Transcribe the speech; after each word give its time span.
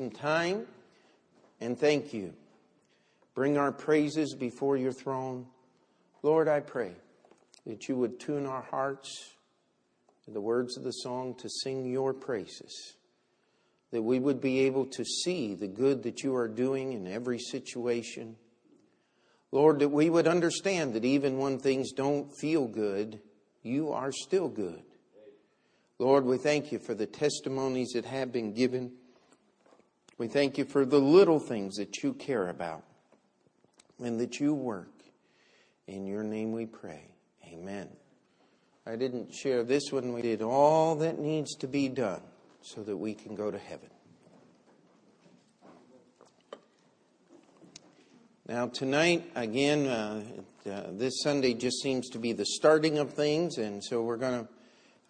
some 0.00 0.10
time 0.10 0.66
and 1.60 1.78
thank 1.78 2.14
you. 2.14 2.32
Bring 3.34 3.58
our 3.58 3.70
praises 3.70 4.34
before 4.34 4.78
your 4.78 4.92
throne. 4.92 5.44
Lord, 6.22 6.48
I 6.48 6.60
pray 6.60 6.92
that 7.66 7.86
you 7.86 7.96
would 7.96 8.18
tune 8.18 8.46
our 8.46 8.62
hearts 8.62 9.34
to 10.24 10.30
the 10.30 10.40
words 10.40 10.78
of 10.78 10.84
the 10.84 10.90
song 10.90 11.34
to 11.40 11.50
sing 11.50 11.84
your 11.84 12.14
praises, 12.14 12.94
that 13.90 14.00
we 14.00 14.18
would 14.18 14.40
be 14.40 14.60
able 14.60 14.86
to 14.86 15.04
see 15.04 15.54
the 15.54 15.68
good 15.68 16.02
that 16.04 16.22
you 16.22 16.34
are 16.34 16.48
doing 16.48 16.94
in 16.94 17.06
every 17.06 17.38
situation. 17.38 18.36
Lord, 19.52 19.80
that 19.80 19.90
we 19.90 20.08
would 20.08 20.26
understand 20.26 20.94
that 20.94 21.04
even 21.04 21.36
when 21.36 21.58
things 21.58 21.92
don't 21.92 22.32
feel 22.40 22.66
good, 22.66 23.20
you 23.62 23.92
are 23.92 24.12
still 24.12 24.48
good. 24.48 24.82
Lord, 25.98 26.24
we 26.24 26.38
thank 26.38 26.72
you 26.72 26.78
for 26.78 26.94
the 26.94 27.04
testimonies 27.04 27.90
that 27.90 28.06
have 28.06 28.32
been 28.32 28.54
given. 28.54 28.92
We 30.20 30.28
thank 30.28 30.58
you 30.58 30.66
for 30.66 30.84
the 30.84 30.98
little 30.98 31.40
things 31.40 31.76
that 31.76 32.02
you 32.02 32.12
care 32.12 32.50
about 32.50 32.84
and 34.04 34.20
that 34.20 34.38
you 34.38 34.52
work. 34.52 34.92
In 35.86 36.04
your 36.04 36.22
name 36.22 36.52
we 36.52 36.66
pray. 36.66 37.04
Amen. 37.50 37.88
I 38.86 38.96
didn't 38.96 39.32
share 39.32 39.64
this 39.64 39.90
one. 39.90 40.12
We 40.12 40.20
did 40.20 40.42
all 40.42 40.94
that 40.96 41.18
needs 41.18 41.54
to 41.60 41.66
be 41.66 41.88
done 41.88 42.20
so 42.60 42.82
that 42.82 42.98
we 42.98 43.14
can 43.14 43.34
go 43.34 43.50
to 43.50 43.56
heaven. 43.56 43.88
Now, 48.46 48.66
tonight, 48.66 49.24
again, 49.34 49.86
uh, 49.86 50.22
uh, 50.70 50.82
this 50.90 51.22
Sunday 51.22 51.54
just 51.54 51.80
seems 51.80 52.10
to 52.10 52.18
be 52.18 52.34
the 52.34 52.44
starting 52.44 52.98
of 52.98 53.14
things, 53.14 53.56
and 53.56 53.82
so 53.82 54.02
we're 54.02 54.18
going 54.18 54.44
to 54.44 54.48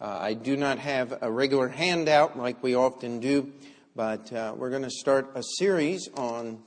uh, 0.00 0.18
I 0.20 0.34
do 0.34 0.56
not 0.56 0.78
have 0.78 1.18
a 1.20 1.30
regular 1.32 1.66
handout 1.66 2.38
like 2.38 2.62
we 2.62 2.76
often 2.76 3.18
do, 3.18 3.52
but 3.96 4.32
uh, 4.32 4.54
we're 4.56 4.70
going 4.70 4.84
to 4.84 4.90
start 4.90 5.32
a 5.34 5.42
series 5.58 6.08
on 6.14 6.62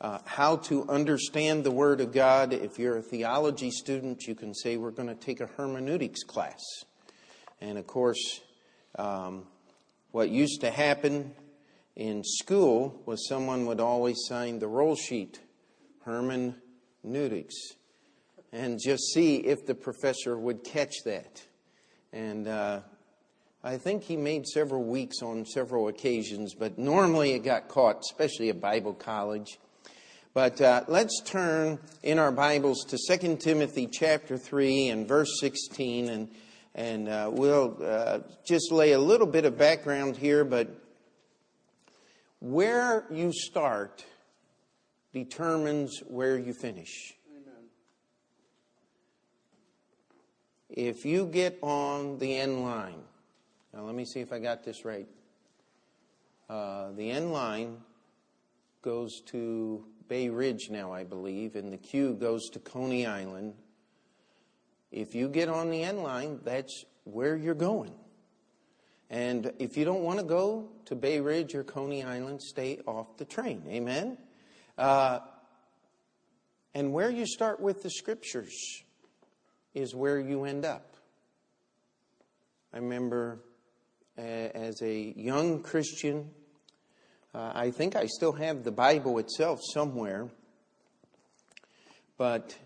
uh, 0.00 0.18
how 0.26 0.56
to 0.56 0.86
understand 0.88 1.64
the 1.64 1.70
Word 1.70 2.00
of 2.00 2.12
God. 2.12 2.52
If 2.52 2.78
you're 2.78 2.98
a 2.98 3.02
theology 3.02 3.70
student, 3.70 4.24
you 4.24 4.34
can 4.34 4.54
say 4.54 4.76
we're 4.76 4.90
going 4.90 5.08
to 5.08 5.14
take 5.14 5.40
a 5.40 5.46
hermeneutics 5.46 6.22
class. 6.22 6.62
And 7.60 7.78
of 7.78 7.86
course, 7.86 8.40
um, 8.98 9.46
what 10.10 10.28
used 10.28 10.60
to 10.60 10.70
happen 10.70 11.34
in 11.94 12.22
school 12.24 13.02
was 13.06 13.26
someone 13.26 13.64
would 13.66 13.80
always 13.80 14.16
sign 14.26 14.58
the 14.58 14.68
roll 14.68 14.96
sheet, 14.96 15.40
hermeneutics, 16.04 17.54
and 18.52 18.78
just 18.78 19.02
see 19.14 19.36
if 19.36 19.64
the 19.64 19.74
professor 19.74 20.38
would 20.38 20.62
catch 20.62 20.94
that. 21.04 21.42
And 22.12 22.46
uh, 22.46 22.80
I 23.66 23.78
think 23.78 24.04
he 24.04 24.16
made 24.16 24.46
several 24.46 24.84
weeks 24.84 25.22
on 25.22 25.44
several 25.44 25.88
occasions, 25.88 26.54
but 26.54 26.78
normally 26.78 27.32
it 27.32 27.40
got 27.40 27.66
caught, 27.66 27.98
especially 27.98 28.48
at 28.48 28.60
Bible 28.60 28.94
college. 28.94 29.58
But 30.34 30.60
uh, 30.60 30.84
let's 30.86 31.20
turn 31.24 31.80
in 32.04 32.20
our 32.20 32.30
Bibles 32.30 32.84
to 32.84 33.18
2 33.18 33.38
Timothy 33.38 33.88
chapter 33.92 34.38
3 34.38 34.90
and 34.90 35.08
verse 35.08 35.40
16, 35.40 36.08
and, 36.08 36.28
and 36.76 37.08
uh, 37.08 37.28
we'll 37.32 37.76
uh, 37.82 38.20
just 38.46 38.70
lay 38.70 38.92
a 38.92 39.00
little 39.00 39.26
bit 39.26 39.44
of 39.44 39.58
background 39.58 40.16
here, 40.16 40.44
but 40.44 40.68
where 42.38 43.04
you 43.10 43.32
start 43.32 44.04
determines 45.12 46.04
where 46.06 46.38
you 46.38 46.54
finish. 46.54 47.14
if 50.68 51.04
you 51.04 51.26
get 51.26 51.58
on 51.62 52.18
the 52.18 52.36
N 52.36 52.62
line, 52.62 53.02
now 53.76 53.82
let 53.82 53.94
me 53.94 54.06
see 54.06 54.20
if 54.20 54.32
I 54.32 54.38
got 54.38 54.64
this 54.64 54.86
right. 54.86 55.06
Uh, 56.48 56.92
the 56.92 57.10
N 57.10 57.30
line 57.30 57.76
goes 58.80 59.20
to 59.26 59.84
Bay 60.08 60.30
Ridge 60.30 60.70
now, 60.70 60.92
I 60.92 61.04
believe, 61.04 61.56
and 61.56 61.70
the 61.70 61.76
Q 61.76 62.14
goes 62.14 62.48
to 62.50 62.58
Coney 62.58 63.04
Island. 63.04 63.52
If 64.90 65.14
you 65.14 65.28
get 65.28 65.50
on 65.50 65.68
the 65.68 65.82
N 65.82 66.02
line, 66.02 66.40
that's 66.42 66.84
where 67.04 67.36
you're 67.36 67.54
going. 67.54 67.92
And 69.10 69.52
if 69.58 69.76
you 69.76 69.84
don't 69.84 70.02
want 70.02 70.20
to 70.20 70.24
go 70.24 70.70
to 70.86 70.94
Bay 70.94 71.20
Ridge 71.20 71.54
or 71.54 71.62
Coney 71.62 72.02
Island, 72.02 72.40
stay 72.40 72.80
off 72.86 73.18
the 73.18 73.26
train. 73.26 73.62
Amen? 73.68 74.16
Uh, 74.78 75.18
and 76.74 76.94
where 76.94 77.10
you 77.10 77.26
start 77.26 77.60
with 77.60 77.82
the 77.82 77.90
scriptures 77.90 78.82
is 79.74 79.94
where 79.94 80.18
you 80.18 80.44
end 80.44 80.64
up. 80.64 80.96
I 82.72 82.78
remember 82.78 83.40
as 84.16 84.82
a 84.82 85.12
young 85.16 85.62
Christian, 85.62 86.30
uh, 87.34 87.52
I 87.54 87.70
think 87.70 87.96
I 87.96 88.06
still 88.06 88.32
have 88.32 88.64
the 88.64 88.72
Bible 88.72 89.18
itself 89.18 89.60
somewhere, 89.62 90.28
but 92.16 92.56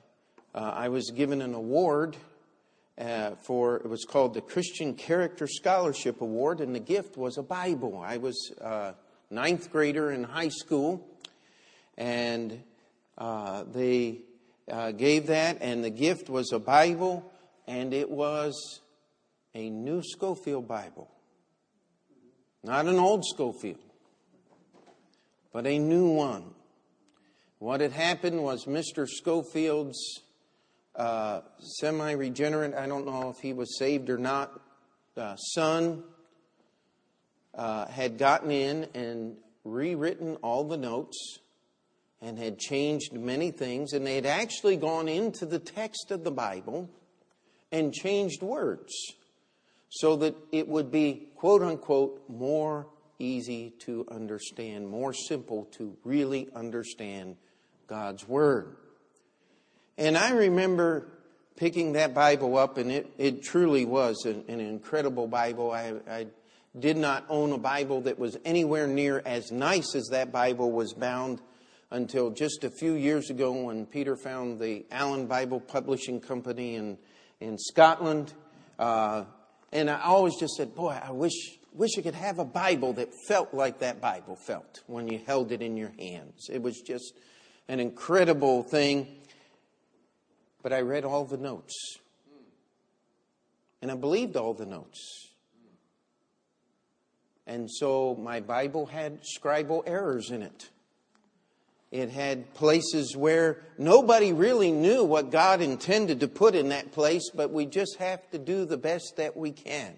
uh, 0.55 0.59
I 0.59 0.89
was 0.89 1.11
given 1.11 1.43
an 1.43 1.55
award 1.55 2.17
uh, 2.99 3.33
for, 3.43 3.77
it 3.77 3.89
was 3.89 4.05
called 4.05 4.35
the 4.35 4.41
Christian 4.41 4.95
Character 4.95 5.47
Scholarship 5.47 6.21
Award, 6.21 6.61
and 6.61 6.75
the 6.75 6.81
gift 6.81 7.17
was 7.17 7.39
a 7.39 7.43
Bible. 7.43 7.99
I 7.99 8.19
was 8.19 8.53
a 8.61 8.95
ninth 9.31 9.73
grader 9.73 10.13
in 10.13 10.23
high 10.23 10.51
school, 10.51 11.05
and 11.97 12.63
uh, 13.19 13.65
they 13.73 14.19
uh, 14.71 14.93
gave 14.93 15.27
that, 15.29 15.59
and 15.61 15.83
the 15.83 15.91
gift 15.91 16.29
was 16.29 16.53
a 16.53 16.59
Bible, 16.59 17.33
and 17.67 17.93
it 17.93 18.11
was 18.11 18.81
a 19.55 19.69
new 19.69 20.03
Scofield 20.03 20.69
Bible. 20.69 21.11
Not 22.63 22.87
an 22.87 22.99
old 22.99 23.25
Scofield, 23.25 23.79
but 25.53 25.67
a 25.67 25.79
new 25.79 26.11
one. 26.11 26.45
What 27.59 27.81
had 27.81 27.93
happened 27.93 28.43
was 28.43 28.67
Mr. 28.67 29.09
Scofield's 29.09 30.21
uh, 30.95 31.41
semi 31.59 32.13
regenerate, 32.13 32.75
I 32.75 32.87
don't 32.87 33.07
know 33.07 33.31
if 33.31 33.39
he 33.39 33.55
was 33.55 33.79
saved 33.79 34.11
or 34.11 34.19
not, 34.19 34.61
uh, 35.17 35.37
son 35.37 36.05
uh, 37.55 37.87
had 37.87 38.19
gotten 38.19 38.51
in 38.51 38.89
and 38.95 39.37
rewritten 39.65 40.37
all 40.43 40.65
the 40.65 40.77
notes 40.77 41.39
and 42.21 42.39
had 42.39 42.59
changed 42.59 43.15
many 43.15 43.51
things, 43.51 43.95
and 43.95 44.07
they 44.07 44.17
had 44.17 44.27
actually 44.27 44.77
gone 44.77 45.09
into 45.09 45.47
the 45.47 45.59
text 45.59 46.11
of 46.11 46.25
the 46.25 46.31
Bible 46.31 46.91
and 47.73 47.95
changed 47.95 48.43
words 48.43 48.93
so 49.91 50.17
that 50.17 50.35
it 50.53 50.67
would 50.69 50.91
be, 50.91 51.29
quote 51.37 51.63
unquote, 51.63 52.23
more 52.29 52.87
easy 53.19 53.71
to 53.81 54.07
understand, 54.11 54.89
more 54.89 55.13
simple 55.13 55.67
to 55.73 55.97
really 56.05 56.49
understand 56.55 57.37
God's 57.87 58.27
Word. 58.27 58.77
And 59.99 60.17
I 60.17 60.31
remember 60.31 61.09
picking 61.57 61.93
that 61.93 62.15
Bible 62.15 62.57
up, 62.57 62.79
and 62.79 62.91
it, 62.91 63.13
it 63.19 63.43
truly 63.43 63.85
was 63.85 64.25
an, 64.25 64.45
an 64.49 64.61
incredible 64.61 65.27
Bible. 65.27 65.73
I, 65.73 65.95
I 66.09 66.27
did 66.79 66.97
not 66.97 67.27
own 67.29 67.53
a 67.53 67.59
Bible 67.59 68.03
that 68.03 68.19
was 68.19 68.39
anywhere 68.45 68.87
near 68.87 69.21
as 69.27 69.51
nice 69.51 69.95
as 69.95 70.07
that 70.13 70.33
Bible 70.33 70.71
was 70.71 70.95
bound 70.95 71.43
until 71.91 72.31
just 72.31 72.63
a 72.63 72.71
few 72.71 72.95
years 72.95 73.29
ago 73.29 73.51
when 73.51 73.85
Peter 73.85 74.17
found 74.17 74.61
the 74.61 74.87
Allan 74.91 75.27
Bible 75.27 75.59
Publishing 75.59 76.21
Company 76.21 76.77
in, 76.77 76.97
in 77.41 77.59
Scotland. 77.59 78.33
Uh, 78.79 79.25
and 79.73 79.89
I 79.89 80.01
always 80.01 80.37
just 80.37 80.55
said, 80.57 80.75
boy, 80.75 80.99
I 81.03 81.13
wish, 81.13 81.59
wish 81.73 81.97
I 81.97 82.03
could 82.03 82.15
have 82.15 82.39
a 82.39 82.45
Bible 82.45 82.93
that 82.95 83.11
felt 83.29 83.55
like 83.55 83.79
that 83.81 84.01
Bible 84.01 84.37
felt 84.37 84.83
when 84.87 85.09
you 85.09 85.21
held 85.25 85.53
it 85.53 85.63
in 85.63 85.77
your 85.77 85.93
hands. 85.99 86.49
It 86.53 86.61
was 86.61 86.81
just 86.81 87.15
an 87.69 87.79
incredible 87.79 88.63
thing. 88.65 89.07
But 90.63 90.73
I 90.73 90.81
read 90.81 91.05
all 91.05 91.25
the 91.25 91.37
notes. 91.37 91.99
And 93.81 93.91
I 93.91 93.95
believed 93.95 94.37
all 94.37 94.55
the 94.55 94.67
notes. 94.67 95.29
And 97.47 97.71
so 97.71 98.15
my 98.21 98.41
Bible 98.41 98.87
had 98.87 99.23
scribal 99.23 99.83
errors 99.87 100.31
in 100.31 100.43
it. 100.43 100.69
It 101.91 102.11
had 102.11 102.55
places 102.55 103.17
where 103.17 103.63
nobody 103.77 104.33
really 104.33 104.71
knew 104.71 105.03
what 105.05 105.31
God 105.31 105.61
intended 105.61 106.21
to 106.21 106.29
put 106.29 106.55
in 106.55 106.69
that 106.69 106.93
place, 106.93 107.31
but 107.35 107.51
we 107.51 107.67
just 107.67 107.97
have 107.99 108.29
to 108.31 108.39
do 108.39 108.65
the 108.65 108.77
best 108.77 109.15
that 109.17 109.37
we 109.37 109.51
can. 109.51 109.97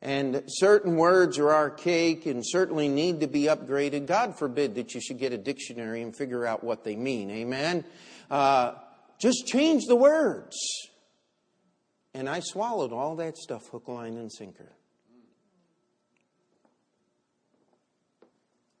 And 0.00 0.44
certain 0.46 0.96
words 0.96 1.38
are 1.38 1.52
archaic 1.52 2.24
and 2.24 2.42
certainly 2.46 2.88
need 2.88 3.20
to 3.20 3.26
be 3.26 3.44
upgraded. 3.44 4.06
God 4.06 4.38
forbid 4.38 4.76
that 4.76 4.94
you 4.94 5.00
should 5.00 5.18
get 5.18 5.32
a 5.32 5.38
dictionary 5.38 6.02
and 6.02 6.16
figure 6.16 6.46
out 6.46 6.62
what 6.62 6.84
they 6.84 6.96
mean. 6.96 7.30
Amen? 7.30 7.84
Uh, 8.30 8.74
just 9.18 9.46
change 9.46 9.86
the 9.86 9.96
words. 9.96 10.56
And 12.14 12.28
I 12.28 12.40
swallowed 12.40 12.92
all 12.92 13.16
that 13.16 13.36
stuff 13.36 13.68
hook, 13.68 13.88
line, 13.88 14.16
and 14.16 14.32
sinker. 14.32 14.72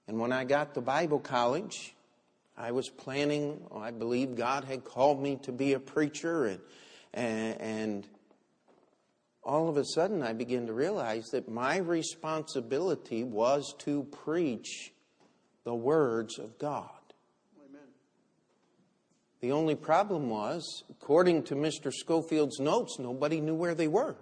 And 0.08 0.18
when 0.18 0.32
I 0.32 0.44
got 0.44 0.72
to 0.74 0.80
Bible 0.80 1.18
college, 1.18 1.94
I 2.56 2.72
was 2.72 2.88
planning, 2.88 3.60
oh, 3.70 3.78
I 3.78 3.90
believe 3.90 4.34
God 4.34 4.64
had 4.64 4.82
called 4.82 5.22
me 5.22 5.36
to 5.42 5.52
be 5.52 5.74
a 5.74 5.78
preacher, 5.78 6.46
and, 6.46 6.60
and, 7.12 7.60
and 7.60 8.08
all 9.44 9.68
of 9.68 9.76
a 9.76 9.84
sudden 9.84 10.22
I 10.22 10.32
began 10.32 10.66
to 10.66 10.72
realize 10.72 11.26
that 11.32 11.46
my 11.46 11.76
responsibility 11.76 13.22
was 13.22 13.74
to 13.80 14.04
preach 14.04 14.92
the 15.64 15.74
words 15.74 16.38
of 16.38 16.58
God. 16.58 16.88
The 19.40 19.52
only 19.52 19.76
problem 19.76 20.30
was, 20.30 20.84
according 20.90 21.44
to 21.44 21.54
Mr. 21.54 21.92
Scofield's 21.92 22.58
notes, 22.58 22.98
nobody 22.98 23.40
knew 23.40 23.54
where 23.54 23.74
they 23.74 23.86
were. 23.86 24.16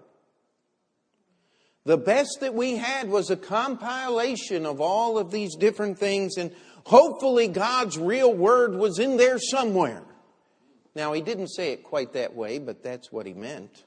The 1.86 1.96
best 1.96 2.38
that 2.40 2.52
we 2.52 2.74
had 2.74 3.08
was 3.08 3.30
a 3.30 3.36
compilation 3.36 4.66
of 4.66 4.80
all 4.80 5.18
of 5.18 5.30
these 5.30 5.54
different 5.54 6.00
things, 6.00 6.36
and 6.36 6.50
hopefully 6.82 7.46
God's 7.46 7.96
real 7.96 8.34
word 8.34 8.74
was 8.74 8.98
in 8.98 9.16
there 9.16 9.38
somewhere. 9.38 10.02
Now, 10.96 11.12
he 11.12 11.20
didn't 11.20 11.46
say 11.46 11.70
it 11.70 11.84
quite 11.84 12.14
that 12.14 12.34
way, 12.34 12.58
but 12.58 12.82
that's 12.82 13.12
what 13.12 13.24
he 13.24 13.34
meant. 13.34 13.84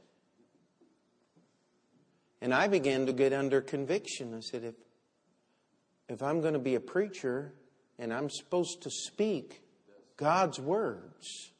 And 2.39 2.53
I 2.53 2.69
began 2.69 3.05
to 3.07 3.11
get 3.11 3.33
under 3.33 3.59
conviction. 3.59 4.33
I 4.33 4.39
said, 4.39 4.63
if, 4.63 4.75
if 6.07 6.23
I'm 6.23 6.39
going 6.39 6.53
to 6.53 6.59
be 6.59 6.75
a 6.75 6.79
preacher 6.79 7.51
and 7.97 8.13
I'm 8.13 8.29
supposed 8.29 8.81
to 8.83 8.89
speak 8.89 9.61
God's 10.15 10.57
words, 10.57 11.51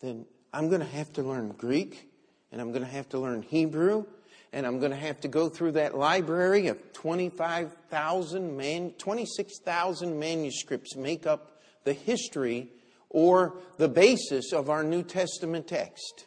then 0.00 0.24
I'm 0.54 0.70
going 0.70 0.80
to 0.80 0.86
have 0.86 1.12
to 1.14 1.22
learn 1.22 1.50
Greek 1.50 2.08
and 2.50 2.62
I'm 2.62 2.72
going 2.72 2.84
to 2.84 2.90
have 2.90 3.10
to 3.10 3.18
learn 3.18 3.42
Hebrew 3.42 4.06
and 4.52 4.66
I'm 4.66 4.78
going 4.78 4.90
to 4.90 4.96
have 4.96 5.20
to 5.22 5.28
go 5.28 5.48
through 5.48 5.72
that 5.72 5.96
library 5.96 6.66
of 6.68 6.92
25,000 6.92 8.56
man, 8.56 8.90
26,000 8.98 10.18
manuscripts 10.18 10.94
make 10.96 11.26
up 11.26 11.62
the 11.84 11.92
history 11.92 12.68
or 13.08 13.54
the 13.78 13.88
basis 13.88 14.52
of 14.52 14.70
our 14.70 14.84
New 14.84 15.02
Testament 15.02 15.68
text. 15.68 16.26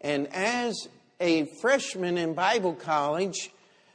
And 0.00 0.28
as 0.32 0.88
a 1.18 1.46
freshman 1.60 2.18
in 2.18 2.34
Bible 2.34 2.74
college, 2.74 3.50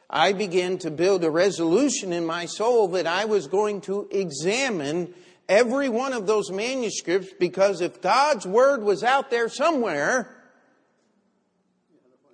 I 0.10 0.34
began 0.34 0.78
to 0.80 0.92
build 0.92 1.24
a 1.24 1.30
resolution 1.30 2.12
in 2.14 2.26
my 2.26 2.46
soul 2.46 2.90
that 2.90 3.06
I 3.06 3.26
was 3.26 3.48
going 3.48 3.82
to 3.82 4.08
examine 4.12 5.14
every 5.48 5.88
one 5.88 6.14
of 6.14 6.26
those 6.26 6.52
manuscripts 6.52 7.34
because 7.40 7.82
if 7.82 8.02
God's 8.02 8.46
Word 8.48 8.84
was 8.84 9.04
out 9.04 9.30
there 9.30 9.50
somewhere, 9.50 10.36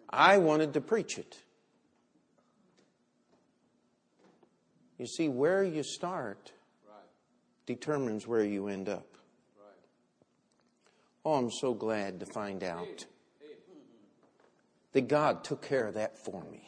I 0.10 0.38
wanted 0.38 0.74
to 0.74 0.82
preach 0.82 1.18
it. 1.18 1.38
You 4.98 5.08
see, 5.08 5.28
where 5.28 5.64
you 5.64 5.84
start 5.84 6.52
determines 7.66 8.28
where 8.28 8.44
you 8.44 8.68
end 8.68 8.88
up. 8.88 9.08
Oh, 11.26 11.34
I'm 11.34 11.52
so 11.52 11.74
glad 11.74 12.20
to 12.20 12.26
find 12.26 12.64
out 12.64 13.06
that 14.94 15.08
God 15.08 15.44
took 15.44 15.62
care 15.62 15.88
of 15.88 15.96
that 15.96 16.18
for 16.18 16.44
me. 16.52 16.62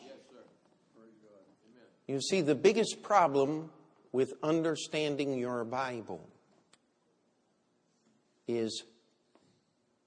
You 2.07 2.19
see, 2.21 2.41
the 2.41 2.55
biggest 2.55 3.01
problem 3.03 3.69
with 4.11 4.33
understanding 4.41 5.37
your 5.37 5.63
Bible 5.63 6.27
is 8.47 8.83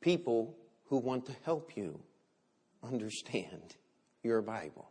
people 0.00 0.56
who 0.86 0.96
want 0.96 1.26
to 1.26 1.32
help 1.44 1.76
you 1.76 2.00
understand 2.82 3.76
your 4.22 4.42
Bible. 4.42 4.88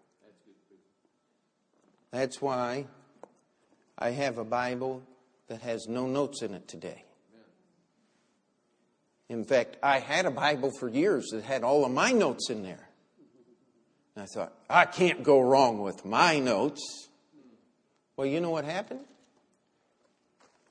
That's 2.12 2.41
why 2.41 2.88
I 3.97 4.12
have 4.12 4.38
a 4.38 4.44
Bible 4.44 5.03
that 5.47 5.62
has 5.62 5.88
no 5.88 6.07
notes 6.07 6.41
in 6.41 6.53
it 6.53 6.68
today. 6.68 7.03
In 9.27 9.44
fact, 9.44 9.77
I 9.83 10.00
had 10.00 10.25
a 10.25 10.31
Bible 10.31 10.71
for 10.71 10.89
years 10.89 11.30
that 11.31 11.44
had 11.44 11.63
all 11.63 11.86
of 11.86 11.91
my 11.91 12.12
notes 12.12 12.50
in 12.50 12.63
there. 12.63 12.89
And 14.15 14.24
I 14.24 14.25
thought, 14.25 14.53
I 14.69 14.86
can't 14.86 15.21
go 15.24 15.39
wrong 15.39 15.81
with 15.81 16.03
my 16.03 16.39
notes. 16.39 17.09
Well, 18.18 18.25
you 18.25 18.41
know 18.41 18.50
what 18.50 18.65
happened? 18.65 19.06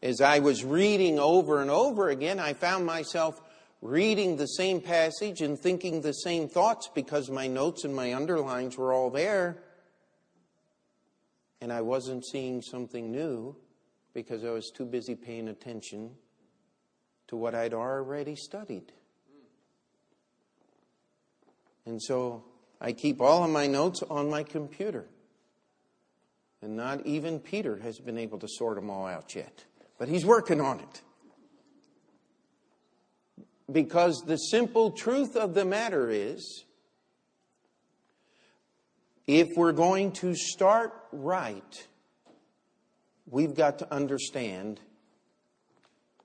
As 0.02 0.20
I 0.20 0.40
was 0.40 0.64
reading 0.64 1.18
over 1.18 1.60
and 1.60 1.70
over 1.70 2.08
again, 2.08 2.40
I 2.40 2.52
found 2.52 2.84
myself 2.84 3.40
reading 3.80 4.36
the 4.36 4.46
same 4.46 4.80
passage 4.80 5.40
and 5.40 5.58
thinking 5.58 6.00
the 6.00 6.12
same 6.12 6.48
thoughts 6.48 6.90
because 6.94 7.30
my 7.30 7.46
notes 7.46 7.84
and 7.84 7.94
my 7.94 8.14
underlines 8.14 8.76
were 8.76 8.92
all 8.92 9.10
there. 9.10 9.58
And 11.60 11.72
I 11.72 11.80
wasn't 11.80 12.24
seeing 12.24 12.62
something 12.62 13.10
new 13.10 13.56
because 14.14 14.44
I 14.44 14.50
was 14.50 14.70
too 14.70 14.84
busy 14.84 15.14
paying 15.14 15.48
attention 15.48 16.10
to 17.28 17.36
what 17.36 17.54
I'd 17.54 17.74
already 17.74 18.36
studied. 18.36 18.92
And 21.86 22.02
so 22.02 22.44
I 22.80 22.92
keep 22.92 23.20
all 23.20 23.44
of 23.44 23.50
my 23.50 23.66
notes 23.66 24.02
on 24.08 24.28
my 24.28 24.42
computer. 24.42 25.06
And 26.60 26.76
not 26.76 27.06
even 27.06 27.38
Peter 27.38 27.78
has 27.78 27.98
been 27.98 28.18
able 28.18 28.38
to 28.40 28.48
sort 28.48 28.76
them 28.76 28.90
all 28.90 29.06
out 29.06 29.34
yet. 29.34 29.64
But 29.98 30.08
he's 30.08 30.24
working 30.24 30.60
on 30.60 30.80
it. 30.80 31.02
Because 33.70 34.22
the 34.26 34.36
simple 34.36 34.90
truth 34.90 35.36
of 35.36 35.54
the 35.54 35.64
matter 35.64 36.08
is 36.08 36.64
if 39.26 39.48
we're 39.56 39.72
going 39.72 40.12
to 40.12 40.34
start 40.34 40.94
right, 41.12 41.86
we've 43.30 43.54
got 43.54 43.80
to 43.80 43.92
understand. 43.92 44.80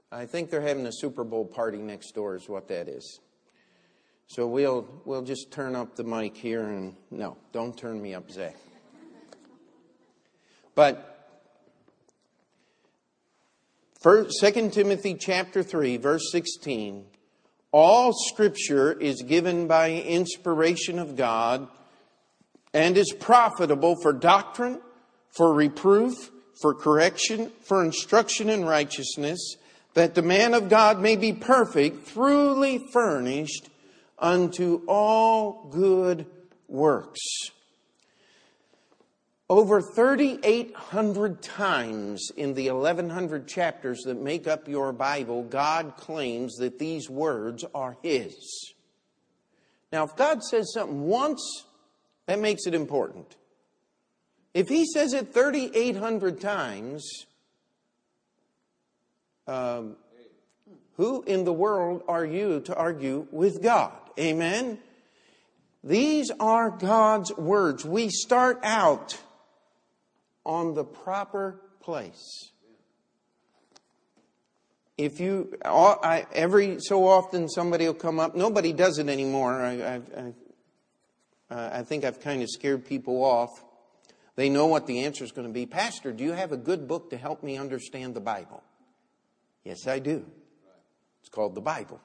I 0.09 0.25
think 0.25 0.49
they're 0.49 0.61
having 0.61 0.85
a 0.85 0.93
Super 0.93 1.25
Bowl 1.25 1.45
party 1.45 1.79
next 1.79 2.13
door, 2.13 2.35
is 2.35 2.47
what 2.47 2.69
that 2.69 2.87
is. 2.87 3.19
So 4.27 4.47
we'll, 4.47 4.87
we'll 5.03 5.21
just 5.21 5.51
turn 5.51 5.75
up 5.75 5.97
the 5.97 6.03
mic 6.05 6.37
here 6.37 6.63
and 6.63 6.95
no, 7.11 7.37
don't 7.51 7.77
turn 7.77 8.01
me 8.01 8.13
up, 8.13 8.31
Zach. 8.31 8.55
But 10.75 11.09
First, 14.03 14.41
2 14.41 14.69
Timothy 14.69 15.15
chapter 15.15 15.63
3 15.63 15.95
verse 15.95 16.29
16 16.29 17.05
all 17.73 18.13
scripture 18.13 18.93
is 18.93 19.23
given 19.23 19.67
by 19.67 19.91
inspiration 19.91 20.99
of 20.99 21.17
God 21.17 21.67
and 22.73 22.95
is 22.95 23.11
profitable 23.11 23.95
for 24.01 24.13
doctrine, 24.13 24.79
for 25.35 25.53
reproof, 25.53 26.13
for 26.61 26.75
correction, 26.75 27.51
for 27.63 27.83
instruction 27.83 28.47
in 28.47 28.63
righteousness, 28.63 29.57
that 29.95 30.13
the 30.13 30.21
man 30.21 30.53
of 30.53 30.69
God 30.69 31.01
may 31.01 31.15
be 31.15 31.33
perfect, 31.33 32.09
truly 32.09 32.77
furnished 32.77 33.69
unto 34.19 34.83
all 34.87 35.67
good 35.71 36.27
works. 36.67 37.19
Over 39.53 39.83
3,800 39.83 41.44
times 41.44 42.31
in 42.35 42.55
the 42.55 42.72
1,100 42.72 43.48
chapters 43.48 44.01
that 44.05 44.19
make 44.19 44.48
up 44.48 44.67
your 44.67 44.91
Bible, 44.91 45.43
God 45.43 45.93
claims 45.95 46.55
that 46.55 46.79
these 46.79 47.07
words 47.07 47.63
are 47.75 47.95
His. 48.01 48.74
Now, 49.91 50.05
if 50.05 50.15
God 50.15 50.41
says 50.41 50.74
something 50.74 51.01
once, 51.01 51.65
that 52.25 52.39
makes 52.39 52.65
it 52.65 52.74
important. 52.74 53.36
If 54.55 54.69
He 54.69 54.88
says 54.88 55.13
it 55.13 55.36
3,800 55.36 56.41
times, 56.41 57.07
um, 59.45 59.98
who 60.98 61.22
in 61.27 61.43
the 61.43 61.53
world 61.53 62.01
are 62.07 62.25
you 62.25 62.62
to 62.62 62.75
argue 62.75 63.27
with 63.29 63.62
God? 63.62 63.93
Amen? 64.19 64.79
These 65.83 66.31
are 66.39 66.72
God's 66.72 67.31
words. 67.38 67.86
We 67.86 68.10
start 68.10 68.60
out 68.63 69.15
on 70.45 70.73
the 70.73 70.83
proper 70.83 71.62
place. 71.79 72.51
If 74.97 75.19
you, 75.19 75.57
I, 75.65 76.27
every 76.33 76.77
so 76.79 77.07
often 77.07 77.50
somebody 77.50 77.85
will 77.85 77.93
come 77.93 78.19
up, 78.19 78.35
nobody 78.35 78.73
does 78.73 79.00
it 79.00 79.09
anymore. 79.09 79.62
I, 79.62 79.71
I, 79.81 80.01
I, 81.50 81.79
I 81.79 81.83
think 81.83 82.03
I've 82.03 82.19
kind 82.19 82.43
of 82.43 82.50
scared 82.50 82.85
people 82.85 83.23
off. 83.23 83.63
They 84.35 84.50
know 84.50 84.67
what 84.67 84.88
the 84.88 85.05
answer 85.05 85.23
is 85.23 85.31
going 85.31 85.47
to 85.47 85.53
be. 85.53 85.65
Pastor, 85.65 86.12
do 86.12 86.23
you 86.23 86.31
have 86.31 86.51
a 86.51 86.57
good 86.57 86.88
book 86.88 87.09
to 87.09 87.17
help 87.17 87.43
me 87.43 87.57
understand 87.57 88.13
the 88.13 88.19
Bible? 88.19 88.63
Yes, 89.63 89.88
I 89.88 90.00
do. 90.00 90.25
It's 91.21 91.29
called 91.29 91.55
the 91.55 91.62
Bible. 91.62 92.01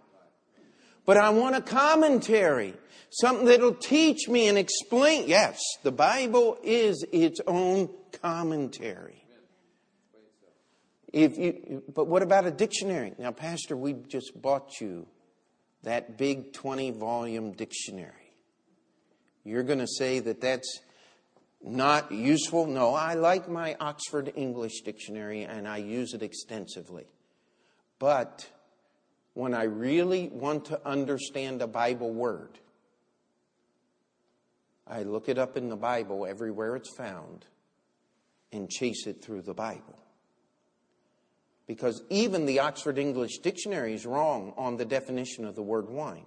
But 1.09 1.17
I 1.17 1.31
want 1.31 1.57
a 1.57 1.63
commentary, 1.63 2.75
something 3.09 3.47
that'll 3.47 3.73
teach 3.73 4.29
me 4.29 4.47
and 4.47 4.59
explain. 4.59 5.27
Yes, 5.27 5.59
the 5.83 5.91
Bible 5.91 6.59
is 6.63 7.03
its 7.11 7.41
own 7.47 7.89
commentary. 8.21 9.25
If 11.11 11.39
you, 11.39 11.83
but 11.95 12.09
what 12.09 12.21
about 12.21 12.45
a 12.45 12.51
dictionary? 12.51 13.15
Now, 13.19 13.31
Pastor, 13.31 13.75
we 13.75 13.95
just 13.95 14.39
bought 14.43 14.83
you 14.83 15.07
that 15.83 16.19
big 16.19 16.53
20 16.53 16.91
volume 16.91 17.53
dictionary. 17.53 18.35
You're 19.45 19.63
going 19.63 19.79
to 19.79 19.89
say 19.89 20.19
that 20.19 20.43
that's 20.43 20.81
not 21.65 22.13
useful? 22.13 22.67
No, 22.67 22.93
I 22.93 23.15
like 23.15 23.49
my 23.49 23.77
Oxford 23.81 24.31
English 24.37 24.83
dictionary 24.83 25.45
and 25.45 25.67
I 25.67 25.79
use 25.79 26.13
it 26.13 26.23
extensively. 26.23 27.07
But 27.99 28.47
when 29.39 29.55
I 29.55 29.63
really 29.63 30.31
want 30.33 30.65
to 30.65 30.81
understand 30.85 31.63
a 31.63 31.69
Bible 31.69 32.13
word, 32.13 32.59
I 34.85 35.05
look 35.05 35.29
it 35.29 35.39
up 35.39 35.57
in 35.57 35.69
the 35.69 35.77
Bible 35.77 36.27
everywhere 36.27 36.75
it's 36.75 36.93
found 36.97 37.47
and 38.51 38.69
chase 38.69 39.07
it 39.07 39.23
through 39.23 39.43
the 39.43 39.55
Bible. 39.55 39.97
Because 41.69 42.03
even 42.11 42.47
the 42.47 42.59
Oxford 42.59 42.99
English 42.99 43.39
Dictionary 43.39 43.95
is 43.95 44.05
wrong 44.05 44.55
on 44.57 44.77
the 44.77 44.85
definition 44.85 45.45
of 45.45 45.55
the 45.55 45.63
word 45.63 45.89
wine. 45.89 46.27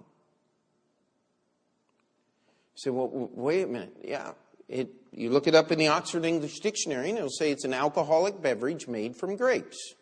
You 2.72 2.76
say, 2.76 2.90
well, 2.90 3.10
wait 3.12 3.64
a 3.64 3.66
minute. 3.66 3.94
Yeah, 4.02 4.32
it, 4.70 4.88
you 5.10 5.28
look 5.28 5.46
it 5.46 5.54
up 5.54 5.70
in 5.70 5.78
the 5.78 5.88
Oxford 5.88 6.24
English 6.24 6.60
Dictionary 6.60 7.10
and 7.10 7.18
it'll 7.18 7.28
say 7.28 7.50
it's 7.50 7.66
an 7.66 7.74
alcoholic 7.74 8.40
beverage 8.40 8.88
made 8.88 9.16
from 9.16 9.36
grapes. 9.36 9.96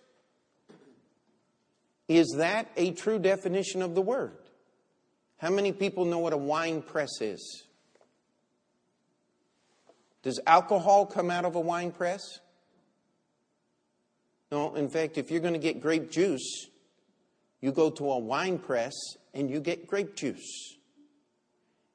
Is 2.10 2.34
that 2.38 2.68
a 2.76 2.90
true 2.90 3.20
definition 3.20 3.82
of 3.82 3.94
the 3.94 4.02
word? 4.02 4.36
How 5.36 5.48
many 5.48 5.70
people 5.70 6.04
know 6.04 6.18
what 6.18 6.32
a 6.32 6.36
wine 6.36 6.82
press 6.82 7.20
is? 7.20 7.62
Does 10.24 10.40
alcohol 10.44 11.06
come 11.06 11.30
out 11.30 11.44
of 11.44 11.54
a 11.54 11.60
wine 11.60 11.92
press? 11.92 12.40
No, 14.50 14.74
in 14.74 14.88
fact, 14.88 15.18
if 15.18 15.30
you're 15.30 15.40
going 15.40 15.52
to 15.52 15.60
get 15.60 15.80
grape 15.80 16.10
juice, 16.10 16.66
you 17.60 17.70
go 17.70 17.90
to 17.90 18.10
a 18.10 18.18
wine 18.18 18.58
press 18.58 18.92
and 19.32 19.48
you 19.48 19.60
get 19.60 19.86
grape 19.86 20.16
juice. 20.16 20.74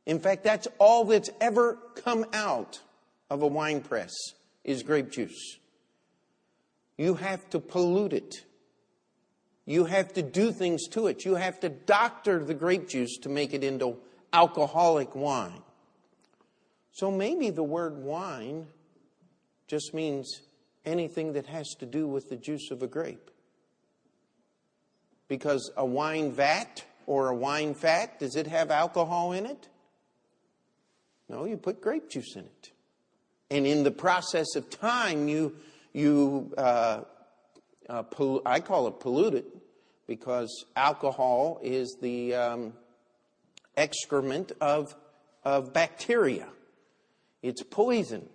In 0.05 0.21
fact, 0.21 0.45
that's 0.45 0.69
all 0.79 1.03
that's 1.03 1.29
ever 1.41 1.77
come 1.93 2.25
out 2.31 2.79
of 3.29 3.41
a 3.41 3.47
wine 3.47 3.81
press 3.81 4.13
is 4.63 4.81
grape 4.81 5.11
juice. 5.11 5.57
You 6.97 7.15
have 7.15 7.49
to 7.49 7.59
pollute 7.59 8.13
it. 8.13 8.45
You 9.65 9.85
have 9.85 10.13
to 10.13 10.21
do 10.21 10.51
things 10.51 10.87
to 10.89 11.07
it. 11.07 11.25
You 11.25 11.35
have 11.35 11.59
to 11.61 11.69
doctor 11.69 12.43
the 12.43 12.53
grape 12.53 12.87
juice 12.87 13.17
to 13.19 13.29
make 13.29 13.53
it 13.53 13.63
into 13.63 13.97
alcoholic 14.31 15.15
wine. 15.15 15.63
So 16.91 17.09
maybe 17.09 17.49
the 17.49 17.63
word 17.63 17.97
wine 17.97 18.67
just 19.67 19.93
means 19.93 20.41
anything 20.85 21.33
that 21.33 21.47
has 21.47 21.73
to 21.79 21.85
do 21.85 22.07
with 22.07 22.29
the 22.29 22.35
juice 22.35 22.69
of 22.69 22.83
a 22.83 22.87
grape. 22.87 23.31
Because 25.27 25.71
a 25.75 25.85
wine 25.85 26.31
vat 26.31 26.83
or 27.07 27.29
a 27.29 27.35
wine 27.35 27.73
fat, 27.73 28.19
does 28.19 28.35
it 28.35 28.45
have 28.45 28.69
alcohol 28.69 29.31
in 29.31 29.47
it? 29.47 29.67
No, 31.27 31.45
you 31.45 31.57
put 31.57 31.81
grape 31.81 32.09
juice 32.09 32.35
in 32.35 32.45
it. 32.45 32.71
And 33.49 33.65
in 33.65 33.83
the 33.83 33.91
process 33.91 34.55
of 34.55 34.69
time, 34.69 35.27
you, 35.27 35.55
you 35.91 36.53
uh, 36.55 37.01
uh, 37.89 38.03
I 38.45 38.59
call 38.59 38.87
it 38.87 38.99
polluted 38.99 39.45
because 40.07 40.65
alcohol 40.75 41.59
is 41.63 41.97
the 42.01 42.35
um, 42.35 42.73
excrement 43.75 44.51
of, 44.61 44.95
of 45.43 45.73
bacteria. 45.73 46.47
It's 47.41 47.63
poison. 47.63 48.27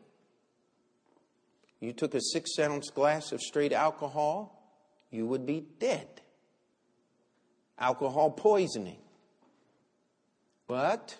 You 1.81 1.93
took 1.93 2.15
a 2.15 2.21
six 2.21 2.59
ounce 2.59 2.91
glass 2.91 3.33
of 3.33 3.41
straight 3.41 3.73
alcohol, 3.73 4.57
you 5.11 5.27
would 5.27 5.47
be 5.47 5.65
dead. 5.79 6.09
Alcohol 7.79 8.31
poisoning. 8.31 8.99
But, 10.69 11.17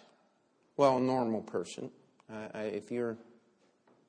well, 0.77 0.99
a 0.99 1.01
normal 1.01 1.41
person, 1.41 1.91
uh, 2.33 2.59
if 2.59 2.91
you're 2.91 3.17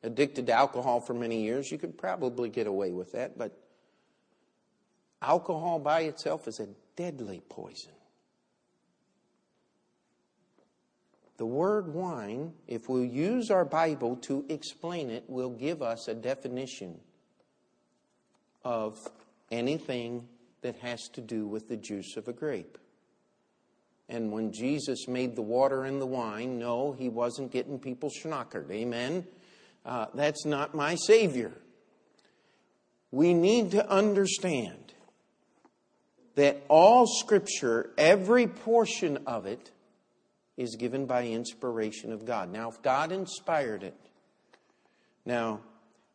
addicted 0.03 0.48
to 0.48 0.53
alcohol 0.53 1.00
for 1.00 1.13
many 1.13 1.41
years, 1.41 1.71
you 1.71 1.77
could 1.77 1.98
probably 1.98 2.50
get 2.50 2.67
away 2.67 2.91
with 2.91 3.13
that. 3.13 3.38
But 3.38 3.57
alcohol 5.22 5.80
by 5.80 6.01
itself 6.01 6.48
is 6.48 6.60
a 6.60 6.68
deadly 6.96 7.42
poison. 7.50 7.92
The 11.38 11.46
word 11.46 11.94
wine, 11.94 12.54
if 12.68 12.88
we 12.88 13.08
use 13.08 13.50
our 13.50 13.66
Bible 13.66 14.16
to 14.18 14.46
explain 14.48 15.10
it, 15.10 15.24
will 15.28 15.50
give 15.50 15.82
us 15.82 16.08
a 16.08 16.13
definition 16.13 17.00
of 18.63 19.00
anything 19.50 20.28
that 20.62 20.75
has 20.78 21.08
to 21.13 21.22
do 21.22 21.48
with 21.48 21.68
the 21.68 21.78
juice 21.78 22.16
of 22.16 22.28
a 22.28 22.34
grape. 22.34 22.78
And 24.08 24.32
when 24.32 24.51
Jesus 24.51 25.08
made 25.08 25.36
the 25.36 25.42
water 25.42 25.86
and 25.86 26.00
the 26.00 26.06
wine, 26.06 26.60
no, 26.60 26.92
he 26.92 27.10
wasn't 27.10 27.51
getting 27.51 27.80
people 27.80 28.12
schnockered. 28.12 28.70
Amen? 28.70 29.25
Uh, 29.86 30.08
that's 30.13 30.46
not 30.46 30.75
my 30.75 30.96
Savior. 30.96 31.54
We 33.10 33.34
need 33.34 33.72
to 33.72 33.90
understand 33.90 34.81
that 36.36 36.64
all 36.68 37.06
Scripture, 37.08 37.92
every 37.98 38.48
portion 38.48 39.18
of 39.28 39.46
it, 39.46 39.72
is 40.58 40.76
given 40.76 41.06
by 41.06 41.28
inspiration 41.28 42.12
of 42.12 42.26
God. 42.26 42.52
Now, 42.52 42.70
if 42.70 42.82
God 42.82 43.12
inspired 43.12 43.84
it, 43.84 43.96
now, 45.26 45.62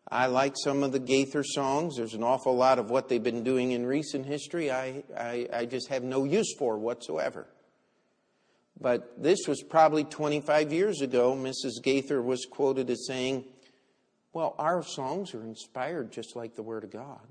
I 0.09 0.27
like 0.27 0.55
some 0.57 0.83
of 0.83 0.93
the 0.93 0.99
Gaither 0.99 1.43
songs. 1.43 1.97
There's 1.97 2.15
an 2.15 2.23
awful 2.23 2.57
lot 2.57 2.79
of 2.79 2.91
what 2.91 3.09
they've 3.09 3.23
been 3.23 3.43
doing 3.43 3.73
in 3.73 3.87
recent 3.87 4.27
history 4.27 4.71
I, 4.71 5.03
I, 5.17 5.49
I 5.53 5.65
just 5.67 5.89
have 5.89 6.03
no 6.03 6.25
use 6.25 6.55
for 6.59 6.79
whatsoever. 6.79 7.47
But 8.81 9.23
this 9.23 9.41
was 9.49 9.63
probably 9.63 10.05
25 10.05 10.73
years 10.73 11.01
ago. 11.01 11.35
Mrs. 11.35 11.83
Gaither 11.83 12.21
was 12.21 12.45
quoted 12.45 12.91
as 12.91 13.07
saying, 13.07 13.45
Well, 14.33 14.55
our 14.59 14.83
songs 14.83 15.35
are 15.35 15.43
inspired 15.43 16.13
just 16.13 16.37
like 16.37 16.55
the 16.55 16.63
Word 16.63 16.85
of 16.85 16.91
God. 16.91 17.27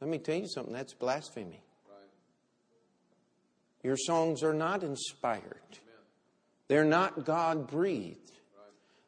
Let 0.00 0.10
me 0.10 0.18
tell 0.18 0.36
you 0.36 0.48
something, 0.48 0.74
that's 0.74 0.94
blasphemy. 0.94 1.62
Your 3.82 3.96
songs 3.96 4.42
are 4.42 4.54
not 4.54 4.82
inspired, 4.82 5.78
they're 6.68 6.84
not 6.84 7.24
God 7.24 7.68
breathed. 7.68 8.20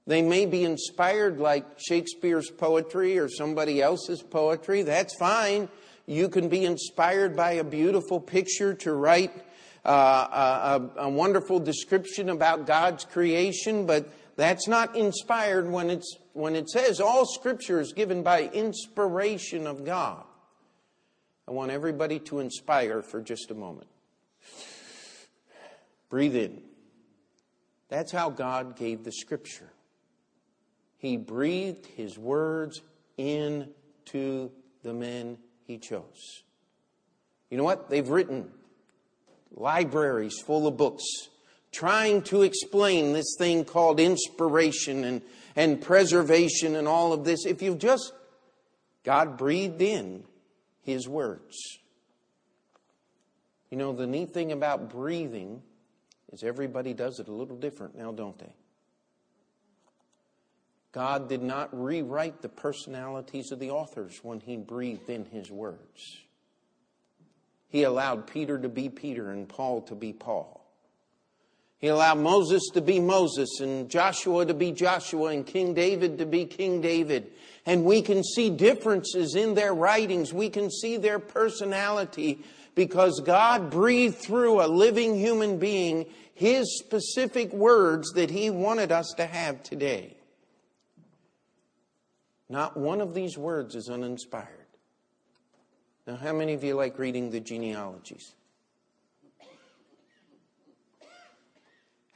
They 0.07 0.23
may 0.23 0.47
be 0.47 0.65
inspired 0.65 1.39
like 1.39 1.67
Shakespeare's 1.77 2.51
poetry 2.51 3.19
or 3.19 3.29
somebody 3.29 3.83
else's 3.83 4.23
poetry. 4.23 4.81
That's 4.83 5.15
fine. 5.19 5.69
You 6.07 6.31
can 6.31 6.49
be 6.49 6.65
inspired 6.65 7.37
by 7.37 7.53
a 7.53 7.65
beautiful 7.65 8.19
picture 8.19 8.73
to 8.73 8.95
write 8.95 9.33
uh, 9.85 10.81
a, 10.97 11.03
a 11.03 11.09
wonderful 11.11 11.61
description 11.61 12.31
about 12.31 12.67
God's 12.67 13.05
creation, 13.05 13.85
but 13.85 14.09
that's 14.37 14.67
not 14.67 14.97
inspired 14.97 15.69
when, 15.69 15.91
it's, 15.91 16.17
when 16.33 16.57
it 16.57 16.71
says 16.71 17.01
all 17.01 17.27
scripture 17.27 17.79
is 17.79 17.93
given 17.93 18.23
by 18.23 18.45
inspiration 18.45 19.67
of 19.67 19.85
God. 19.85 20.25
I 21.49 21.51
want 21.51 21.71
everybody 21.71 22.19
to 22.21 22.41
inspire 22.41 23.01
for 23.01 23.23
just 23.23 23.51
a 23.51 23.55
moment. 23.55 23.89
Breathe 26.11 26.37
in. 26.37 26.61
That's 27.89 28.13
how 28.13 28.29
God 28.29 28.77
gave 28.77 29.03
the 29.03 29.13
scripture. 29.13 29.73
He 30.99 31.17
breathed 31.17 31.87
his 31.87 32.19
words 32.19 32.83
into 33.17 34.51
the 34.83 34.93
men 34.93 35.39
he 35.67 35.79
chose. 35.79 36.43
You 37.49 37.57
know 37.57 37.65
what? 37.65 37.89
They've 37.89 38.09
written 38.09 38.51
libraries 39.51 40.39
full 40.41 40.67
of 40.67 40.77
books 40.77 41.05
trying 41.73 42.23
to 42.23 42.43
explain 42.43 43.15
this 43.15 43.37
thing 43.39 43.65
called 43.65 44.01
inspiration 44.01 45.03
and, 45.05 45.23
and 45.57 45.81
preservation 45.81 46.77
and 46.77 46.87
all 46.87 47.15
of 47.15 47.25
this. 47.25 47.47
If 47.47 47.63
you've 47.63 47.79
just, 47.79 48.13
God 49.03 49.39
breathed 49.39 49.81
in 49.81 50.25
his 50.89 51.07
words. 51.07 51.55
You 53.71 53.77
know, 53.77 53.93
the 53.93 54.07
neat 54.07 54.33
thing 54.33 54.53
about 54.53 54.89
breathing 54.89 55.63
is 56.33 56.43
everybody 56.43 56.95
does 56.95 57.21
it 57.21 57.29
a 57.29 57.33
little 57.33 57.57
different 57.57 57.97
now, 57.97 58.11
don't 58.11 58.39
they? 58.39 58.53
God 60.93 61.29
did 61.29 61.43
not 61.43 61.69
rewrite 61.79 62.41
the 62.41 62.49
personalities 62.49 63.53
of 63.53 63.59
the 63.59 63.71
authors 63.71 64.21
when 64.23 64.41
He 64.41 64.57
breathed 64.57 65.11
in 65.11 65.27
His 65.27 65.51
words. 65.51 66.23
He 67.69 67.83
allowed 67.83 68.27
Peter 68.27 68.59
to 68.59 68.71
be 68.71 68.89
Peter 68.89 69.31
and 69.31 69.47
Paul 69.47 69.83
to 69.83 69.95
be 69.95 70.15
Paul. 70.15 70.65
He 71.79 71.89
allowed 71.89 72.19
Moses 72.19 72.63
to 72.73 72.81
be 72.81 72.99
Moses 72.99 73.61
and 73.61 73.91
Joshua 73.91 74.47
to 74.47 74.55
be 74.55 74.73
Joshua 74.73 75.27
and 75.27 75.47
King 75.47 75.75
David 75.75 76.19
to 76.19 76.27
be 76.27 76.47
King 76.47 76.81
David. 76.81 77.33
And 77.69 77.85
we 77.85 78.01
can 78.01 78.25
see 78.25 78.49
differences 78.49 79.35
in 79.35 79.53
their 79.53 79.75
writings. 79.75 80.33
We 80.33 80.49
can 80.49 80.71
see 80.71 80.97
their 80.97 81.19
personality 81.19 82.39
because 82.75 83.21
God 83.21 83.69
breathed 83.69 84.17
through 84.17 84.63
a 84.63 84.67
living 84.67 85.15
human 85.15 85.59
being 85.59 86.07
His 86.33 86.79
specific 86.79 87.53
words 87.53 88.13
that 88.13 88.31
He 88.31 88.49
wanted 88.49 88.91
us 88.91 89.13
to 89.19 89.27
have 89.27 89.63
today. 89.63 90.17
Not 92.49 92.75
one 92.75 93.03
of 93.03 93.13
these 93.13 93.37
words 93.37 93.75
is 93.75 93.91
uninspired. 93.91 94.49
Now, 96.07 96.17
how 96.17 96.33
many 96.33 96.55
of 96.55 96.65
you 96.65 96.75
like 96.75 96.99
reading 96.99 97.31
the 97.31 97.41
genealogies? 97.41 98.35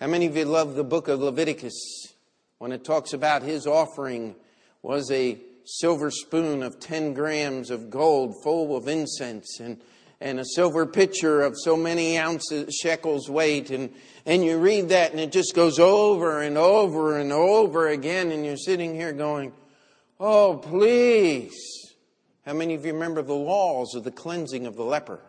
How 0.00 0.06
many 0.06 0.24
of 0.24 0.34
you 0.34 0.46
love 0.46 0.76
the 0.76 0.82
book 0.82 1.08
of 1.08 1.20
Leviticus 1.20 2.14
when 2.56 2.72
it 2.72 2.84
talks 2.84 3.12
about 3.12 3.42
his 3.42 3.66
offering 3.66 4.34
was 4.82 5.10
a 5.10 5.38
silver 5.64 6.10
spoon 6.10 6.62
of 6.62 6.80
10 6.80 7.14
grams 7.14 7.70
of 7.70 7.88
gold 7.88 8.42
full 8.42 8.76
of 8.76 8.88
incense 8.88 9.60
and 9.60 9.80
and 10.22 10.38
a 10.38 10.44
silver 10.44 10.86
pitcher 10.86 11.42
of 11.42 11.56
so 11.58 11.76
many 11.76 12.16
ounces, 12.16 12.74
shekels 12.80 13.28
weight. 13.28 13.70
And, 13.70 13.92
and 14.24 14.44
you 14.44 14.58
read 14.58 14.90
that 14.90 15.10
and 15.10 15.20
it 15.20 15.32
just 15.32 15.52
goes 15.54 15.78
over 15.80 16.40
and 16.40 16.56
over 16.56 17.18
and 17.18 17.32
over 17.32 17.88
again. 17.88 18.30
And 18.30 18.46
you're 18.46 18.56
sitting 18.56 18.94
here 18.94 19.12
going, 19.12 19.52
Oh, 20.20 20.56
please. 20.56 21.52
How 22.46 22.52
many 22.52 22.74
of 22.74 22.86
you 22.86 22.92
remember 22.92 23.22
the 23.22 23.34
laws 23.34 23.94
of 23.96 24.04
the 24.04 24.12
cleansing 24.12 24.66
of 24.66 24.76
the 24.76 24.84
leper? 24.84 25.20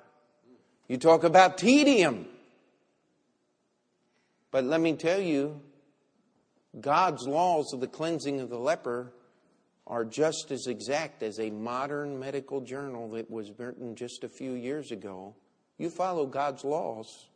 You 0.88 0.98
talk 0.98 1.24
about 1.24 1.58
tedium. 1.58 2.28
But 4.52 4.64
let 4.64 4.80
me 4.80 4.94
tell 4.94 5.20
you, 5.20 5.60
God's 6.80 7.28
laws 7.28 7.74
of 7.74 7.80
the 7.80 7.88
cleansing 7.88 8.40
of 8.40 8.50
the 8.50 8.60
leper 8.60 9.12
are 9.86 10.06
just 10.06 10.52
as 10.52 10.68
exact 10.68 11.24
as 11.24 11.40
a 11.40 11.50
modern 11.50 12.18
medical 12.18 12.62
journal 12.62 13.10
that 13.12 13.30
was 13.30 13.52
written 13.58 13.96
just 13.96 14.24
a 14.24 14.30
few 14.30 14.54
years 14.54 14.92
ago. 14.92 15.36
You 15.78 15.90
follow 15.90 16.26
God's 16.26 16.64
laws, 16.64 17.28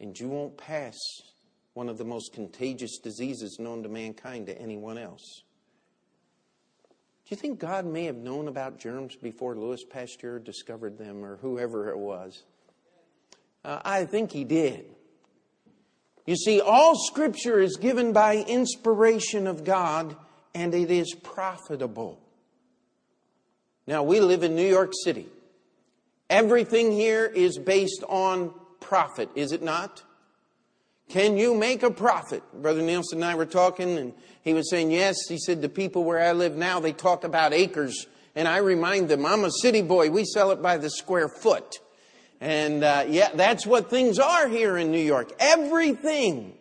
and 0.00 0.18
you 0.18 0.28
won't 0.28 0.56
pass 0.56 0.98
one 1.74 1.88
of 1.88 1.96
the 1.96 2.04
most 2.04 2.32
contagious 2.34 2.98
diseases 2.98 3.56
known 3.58 3.82
to 3.82 3.88
mankind 3.88 4.46
to 4.46 4.60
anyone 4.60 4.98
else. 4.98 5.42
Do 7.24 7.34
you 7.34 7.36
think 7.36 7.58
God 7.58 7.86
may 7.86 8.04
have 8.04 8.16
known 8.16 8.48
about 8.48 8.78
germs 8.78 9.16
before 9.16 9.56
Louis 9.56 9.82
Pasteur 9.84 10.38
discovered 10.38 10.98
them 10.98 11.24
or 11.24 11.36
whoever 11.38 11.88
it 11.88 11.96
was? 11.96 12.42
Uh, 13.64 13.80
I 13.84 14.04
think 14.04 14.32
he 14.32 14.44
did. 14.44 14.84
You 16.26 16.36
see, 16.36 16.60
all 16.60 16.94
scripture 16.96 17.58
is 17.58 17.76
given 17.76 18.12
by 18.12 18.36
inspiration 18.36 19.46
of 19.46 19.64
God 19.64 20.14
and 20.54 20.74
it 20.74 20.90
is 20.90 21.14
profitable. 21.14 22.18
Now, 23.86 24.02
we 24.02 24.20
live 24.20 24.42
in 24.42 24.54
New 24.54 24.68
York 24.68 24.92
City. 25.04 25.26
Everything 26.30 26.92
here 26.92 27.26
is 27.26 27.58
based 27.58 28.04
on 28.08 28.54
profit, 28.80 29.28
is 29.34 29.52
it 29.52 29.62
not? 29.62 30.02
Can 31.08 31.36
you 31.36 31.54
make 31.54 31.82
a 31.82 31.90
profit? 31.90 32.42
Brother 32.54 32.80
Nielsen 32.80 33.18
and 33.18 33.24
I 33.24 33.34
were 33.34 33.44
talking, 33.44 33.98
and 33.98 34.14
he 34.42 34.54
was 34.54 34.70
saying, 34.70 34.90
Yes. 34.90 35.16
He 35.28 35.36
said, 35.38 35.60
The 35.60 35.68
people 35.68 36.04
where 36.04 36.20
I 36.20 36.32
live 36.32 36.56
now, 36.56 36.80
they 36.80 36.92
talk 36.92 37.24
about 37.24 37.52
acres. 37.52 38.06
And 38.34 38.48
I 38.48 38.58
remind 38.58 39.10
them, 39.10 39.26
I'm 39.26 39.44
a 39.44 39.50
city 39.50 39.82
boy. 39.82 40.10
We 40.10 40.24
sell 40.24 40.52
it 40.52 40.62
by 40.62 40.78
the 40.78 40.88
square 40.88 41.28
foot. 41.28 41.80
And 42.40 42.82
uh, 42.82 43.04
yeah, 43.08 43.28
that's 43.34 43.66
what 43.66 43.90
things 43.90 44.18
are 44.18 44.48
here 44.48 44.78
in 44.78 44.90
New 44.90 45.02
York. 45.02 45.32
Everything. 45.38 46.54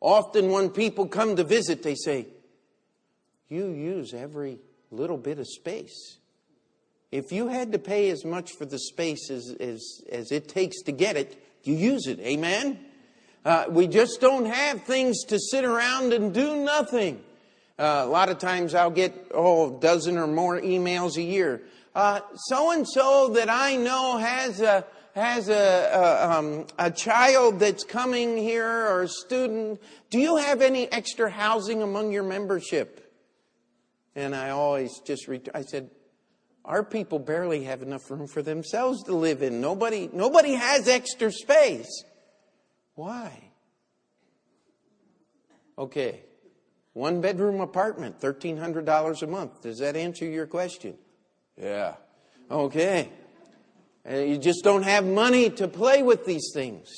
Often 0.00 0.50
when 0.50 0.68
people 0.68 1.08
come 1.08 1.36
to 1.36 1.44
visit, 1.44 1.82
they 1.82 1.94
say, 1.94 2.26
you 3.48 3.68
use 3.68 4.12
every 4.14 4.58
little 4.90 5.16
bit 5.16 5.38
of 5.38 5.46
space. 5.46 6.18
If 7.12 7.32
you 7.32 7.48
had 7.48 7.72
to 7.72 7.78
pay 7.78 8.10
as 8.10 8.24
much 8.24 8.52
for 8.52 8.64
the 8.64 8.78
space 8.78 9.30
as, 9.30 9.54
as, 9.60 10.02
as 10.10 10.32
it 10.32 10.48
takes 10.48 10.82
to 10.82 10.92
get 10.92 11.16
it, 11.16 11.40
you 11.62 11.74
use 11.74 12.06
it. 12.06 12.18
Amen? 12.20 12.78
Uh, 13.44 13.66
we 13.68 13.86
just 13.86 14.20
don't 14.20 14.46
have 14.46 14.82
things 14.82 15.24
to 15.24 15.38
sit 15.38 15.64
around 15.64 16.12
and 16.12 16.34
do 16.34 16.56
nothing. 16.56 17.22
Uh, 17.78 18.02
a 18.04 18.08
lot 18.08 18.28
of 18.28 18.38
times 18.38 18.74
I'll 18.74 18.90
get, 18.90 19.30
oh, 19.32 19.76
a 19.76 19.80
dozen 19.80 20.18
or 20.18 20.26
more 20.26 20.60
emails 20.60 21.16
a 21.16 21.22
year. 21.22 21.62
So 21.94 22.72
and 22.72 22.86
so 22.88 23.30
that 23.34 23.48
I 23.48 23.76
know 23.76 24.18
has 24.18 24.60
a, 24.60 24.84
has 25.14 25.48
a, 25.48 25.54
a, 25.54 26.30
um, 26.30 26.66
a, 26.78 26.90
child 26.90 27.58
that's 27.60 27.84
coming 27.84 28.36
here 28.36 28.68
or 28.68 29.02
a 29.02 29.08
student. 29.08 29.80
Do 30.10 30.18
you 30.18 30.36
have 30.36 30.60
any 30.60 30.90
extra 30.92 31.30
housing 31.30 31.82
among 31.82 32.12
your 32.12 32.22
membership? 32.22 33.05
And 34.16 34.34
I 34.34 34.50
always 34.50 34.98
just, 35.00 35.28
ret- 35.28 35.50
I 35.54 35.60
said, 35.60 35.90
our 36.64 36.82
people 36.82 37.18
barely 37.18 37.64
have 37.64 37.82
enough 37.82 38.10
room 38.10 38.26
for 38.26 38.42
themselves 38.42 39.04
to 39.04 39.14
live 39.14 39.42
in. 39.42 39.60
Nobody, 39.60 40.08
nobody 40.12 40.54
has 40.54 40.88
extra 40.88 41.30
space. 41.30 42.02
Why? 42.94 43.50
Okay. 45.78 46.22
One 46.94 47.20
bedroom 47.20 47.60
apartment, 47.60 48.20
$1,300 48.20 49.22
a 49.22 49.26
month. 49.26 49.62
Does 49.62 49.78
that 49.78 49.96
answer 49.96 50.24
your 50.24 50.46
question? 50.46 50.96
Yeah. 51.60 51.96
Okay. 52.50 53.10
Uh, 54.10 54.16
you 54.16 54.38
just 54.38 54.64
don't 54.64 54.84
have 54.84 55.04
money 55.04 55.50
to 55.50 55.68
play 55.68 56.02
with 56.02 56.24
these 56.24 56.52
things. 56.54 56.88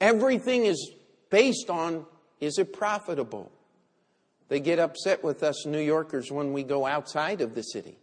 Everything 0.00 0.64
is 0.64 0.92
based 1.28 1.68
on 1.68 2.06
is 2.40 2.58
it 2.58 2.72
profitable? 2.72 3.52
They 4.48 4.60
get 4.60 4.78
upset 4.78 5.24
with 5.24 5.42
us 5.42 5.66
New 5.66 5.80
Yorkers 5.80 6.30
when 6.30 6.52
we 6.52 6.62
go 6.62 6.86
outside 6.86 7.40
of 7.40 7.54
the 7.54 7.62
city. 7.62 7.98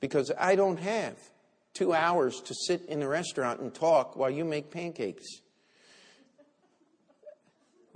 Because 0.00 0.30
I 0.38 0.56
don't 0.56 0.78
have 0.78 1.16
two 1.74 1.94
hours 1.94 2.40
to 2.42 2.54
sit 2.54 2.84
in 2.86 3.02
a 3.02 3.08
restaurant 3.08 3.60
and 3.60 3.72
talk 3.72 4.16
while 4.16 4.30
you 4.30 4.44
make 4.44 4.70
pancakes. 4.70 5.24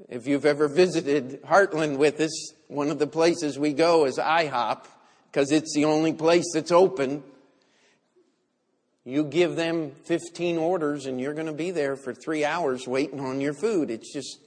If 0.09 0.27
you've 0.27 0.47
ever 0.47 0.69
visited 0.69 1.43
Heartland 1.43 1.99
with 1.99 2.21
us, 2.21 2.53
one 2.69 2.91
of 2.91 2.99
the 2.99 3.07
places 3.07 3.59
we 3.59 3.73
go 3.73 4.05
is 4.05 4.19
IHOP 4.19 4.87
because 5.31 5.53
it's 5.53 5.75
the 5.75 5.85
only 5.85 6.13
place 6.13 6.45
that's 6.55 6.73
open. 6.73 7.23
You 9.05 9.25
give 9.25 9.57
them 9.57 9.93
15 10.05 10.59
orders 10.59 11.07
and 11.07 11.21
you're 11.21 11.35
going 11.35 11.47
to 11.47 11.53
be 11.53 11.71
there 11.71 11.97
for 11.97 12.13
three 12.13 12.45
hours 12.45 12.87
waiting 12.87 13.21
on 13.21 13.41
your 13.41 13.55
food. 13.55 13.91
It's 13.91 14.13
just 14.13 14.39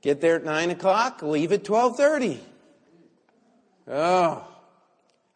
Get 0.00 0.20
there 0.20 0.36
at 0.36 0.44
9 0.44 0.70
o'clock, 0.70 1.22
leave 1.22 1.52
at 1.52 1.64
12.30. 1.64 2.38
Oh, 3.88 4.46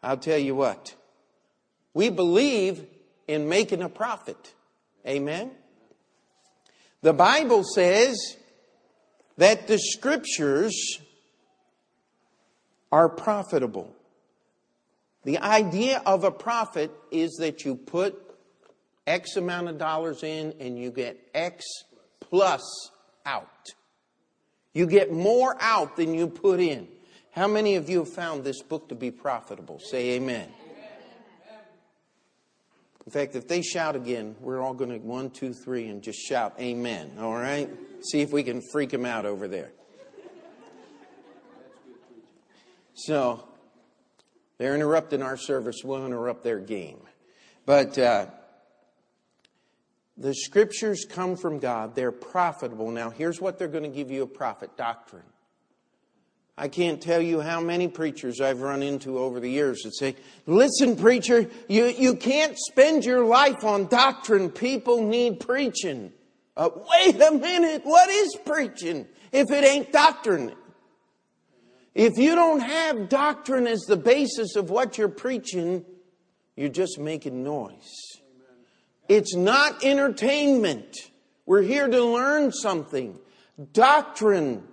I'll 0.01 0.17
tell 0.17 0.37
you 0.37 0.55
what. 0.55 0.95
We 1.93 2.09
believe 2.09 2.85
in 3.27 3.49
making 3.49 3.81
a 3.81 3.89
profit. 3.89 4.53
Amen? 5.07 5.51
The 7.01 7.13
Bible 7.13 7.63
says 7.63 8.17
that 9.37 9.67
the 9.67 9.77
scriptures 9.77 10.99
are 12.91 13.09
profitable. 13.09 13.93
The 15.23 15.39
idea 15.39 16.01
of 16.05 16.23
a 16.23 16.31
profit 16.31 16.91
is 17.11 17.37
that 17.39 17.65
you 17.65 17.75
put 17.75 18.19
X 19.07 19.35
amount 19.35 19.69
of 19.69 19.77
dollars 19.77 20.23
in 20.23 20.53
and 20.59 20.77
you 20.77 20.91
get 20.91 21.19
X 21.33 21.65
plus 22.19 22.63
out. 23.25 23.73
You 24.73 24.87
get 24.87 25.11
more 25.11 25.55
out 25.59 25.95
than 25.95 26.13
you 26.13 26.27
put 26.27 26.59
in. 26.59 26.87
How 27.31 27.47
many 27.47 27.75
of 27.75 27.89
you 27.89 27.99
have 27.99 28.09
found 28.09 28.43
this 28.43 28.61
book 28.61 28.89
to 28.89 28.95
be 28.95 29.11
profitable? 29.11 29.79
Say 29.79 30.11
amen. 30.11 30.49
In 33.05 33.11
fact, 33.11 33.35
if 33.35 33.47
they 33.47 33.61
shout 33.61 33.95
again, 33.95 34.35
we're 34.39 34.61
all 34.61 34.73
going 34.73 34.91
to 34.91 34.97
one, 34.97 35.29
two, 35.29 35.53
three, 35.53 35.87
and 35.89 36.01
just 36.01 36.19
shout 36.19 36.55
amen. 36.59 37.17
All 37.19 37.33
right? 37.33 37.69
See 38.11 38.21
if 38.21 38.31
we 38.31 38.43
can 38.43 38.61
freak 38.71 38.91
them 38.91 39.05
out 39.05 39.25
over 39.25 39.47
there. 39.47 39.71
So, 42.93 43.43
they're 44.57 44.75
interrupting 44.75 45.21
our 45.21 45.35
service. 45.35 45.81
We'll 45.83 46.05
interrupt 46.05 46.43
their 46.43 46.59
game. 46.59 46.99
But 47.65 47.97
uh, 47.97 48.27
the 50.17 50.33
scriptures 50.33 51.05
come 51.09 51.35
from 51.35 51.59
God. 51.59 51.95
They're 51.95 52.11
profitable. 52.11 52.91
Now, 52.91 53.09
here's 53.09 53.41
what 53.41 53.57
they're 53.57 53.67
going 53.67 53.83
to 53.83 53.89
give 53.89 54.11
you 54.11 54.23
a 54.23 54.27
profit 54.27 54.77
doctrine. 54.77 55.23
I 56.55 56.67
can't 56.67 57.01
tell 57.01 57.21
you 57.21 57.41
how 57.41 57.61
many 57.61 57.87
preachers 57.87 58.39
I've 58.39 58.61
run 58.61 58.83
into 58.83 59.17
over 59.17 59.39
the 59.39 59.49
years 59.49 59.81
that 59.83 59.95
say, 59.95 60.15
listen, 60.45 60.95
preacher, 60.95 61.49
you, 61.67 61.85
you 61.85 62.15
can't 62.15 62.55
spend 62.57 63.05
your 63.05 63.25
life 63.25 63.63
on 63.63 63.87
doctrine. 63.87 64.51
People 64.51 65.03
need 65.03 65.39
preaching. 65.39 66.13
Uh, 66.55 66.69
wait 66.91 67.19
a 67.19 67.31
minute. 67.31 67.81
What 67.83 68.07
is 68.09 68.37
preaching 68.45 69.07
if 69.31 69.49
it 69.49 69.63
ain't 69.63 69.91
doctrine? 69.91 70.53
If 71.95 72.17
you 72.17 72.35
don't 72.35 72.59
have 72.59 73.09
doctrine 73.09 73.65
as 73.65 73.81
the 73.81 73.97
basis 73.97 74.55
of 74.55 74.69
what 74.69 74.99
you're 74.99 75.09
preaching, 75.09 75.83
you're 76.55 76.69
just 76.69 76.99
making 76.99 77.43
noise. 77.43 78.21
It's 79.09 79.35
not 79.35 79.83
entertainment. 79.83 80.95
We're 81.45 81.61
here 81.61 81.87
to 81.87 82.03
learn 82.03 82.51
something. 82.51 83.17
Doctrine 83.73 84.63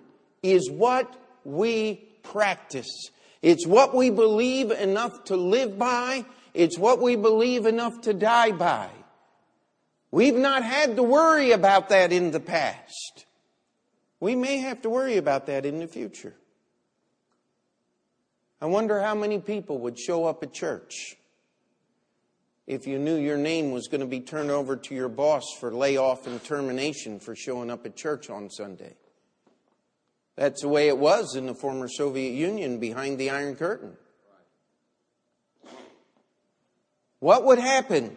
is 0.42 0.70
what 0.70 1.14
we 1.44 2.08
practice. 2.22 3.10
It's 3.42 3.66
what 3.66 3.94
we 3.94 4.10
believe 4.10 4.70
enough 4.70 5.24
to 5.24 5.36
live 5.36 5.78
by. 5.78 6.24
It's 6.54 6.78
what 6.78 7.00
we 7.00 7.16
believe 7.16 7.66
enough 7.66 8.02
to 8.02 8.14
die 8.14 8.52
by. 8.52 8.90
We've 10.10 10.36
not 10.36 10.64
had 10.64 10.96
to 10.96 11.02
worry 11.02 11.52
about 11.52 11.88
that 11.90 12.12
in 12.12 12.30
the 12.30 12.40
past. 12.40 13.26
We 14.18 14.34
may 14.34 14.58
have 14.58 14.82
to 14.82 14.90
worry 14.90 15.16
about 15.16 15.46
that 15.46 15.64
in 15.64 15.78
the 15.78 15.86
future. 15.86 16.34
I 18.60 18.66
wonder 18.66 19.00
how 19.00 19.14
many 19.14 19.38
people 19.38 19.78
would 19.78 19.98
show 19.98 20.26
up 20.26 20.42
at 20.42 20.52
church 20.52 21.16
if 22.70 22.86
you 22.86 23.00
knew 23.00 23.16
your 23.16 23.36
name 23.36 23.72
was 23.72 23.88
going 23.88 24.00
to 24.00 24.06
be 24.06 24.20
turned 24.20 24.52
over 24.52 24.76
to 24.76 24.94
your 24.94 25.08
boss 25.08 25.42
for 25.58 25.74
layoff 25.74 26.28
and 26.28 26.42
termination 26.44 27.18
for 27.18 27.34
showing 27.34 27.68
up 27.68 27.84
at 27.84 27.96
church 27.96 28.30
on 28.30 28.48
Sunday. 28.48 28.94
That's 30.36 30.62
the 30.62 30.68
way 30.68 30.86
it 30.86 30.96
was 30.96 31.34
in 31.34 31.46
the 31.46 31.54
former 31.54 31.88
Soviet 31.88 32.30
Union 32.30 32.78
behind 32.78 33.18
the 33.18 33.30
Iron 33.30 33.56
Curtain. 33.56 33.96
What 37.18 37.44
would 37.44 37.58
happen 37.58 38.16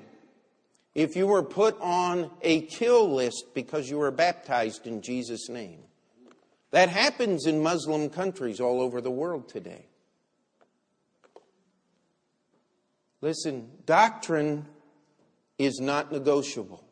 if 0.93 1.15
you 1.15 1.25
were 1.25 1.41
put 1.41 1.75
on 1.81 2.29
a 2.43 2.61
kill 2.61 3.11
list 3.11 3.55
because 3.55 3.89
you 3.89 3.97
were 3.97 4.11
baptized 4.11 4.85
in 4.85 5.01
Jesus' 5.01 5.49
name? 5.49 5.79
That 6.69 6.89
happens 6.89 7.47
in 7.47 7.63
Muslim 7.63 8.07
countries 8.11 8.59
all 8.59 8.81
over 8.81 9.01
the 9.01 9.09
world 9.09 9.49
today. 9.49 9.87
Listen, 13.23 13.69
doctrine 13.85 14.65
is 15.57 15.79
not 15.79 16.11
negotiable. 16.11 16.83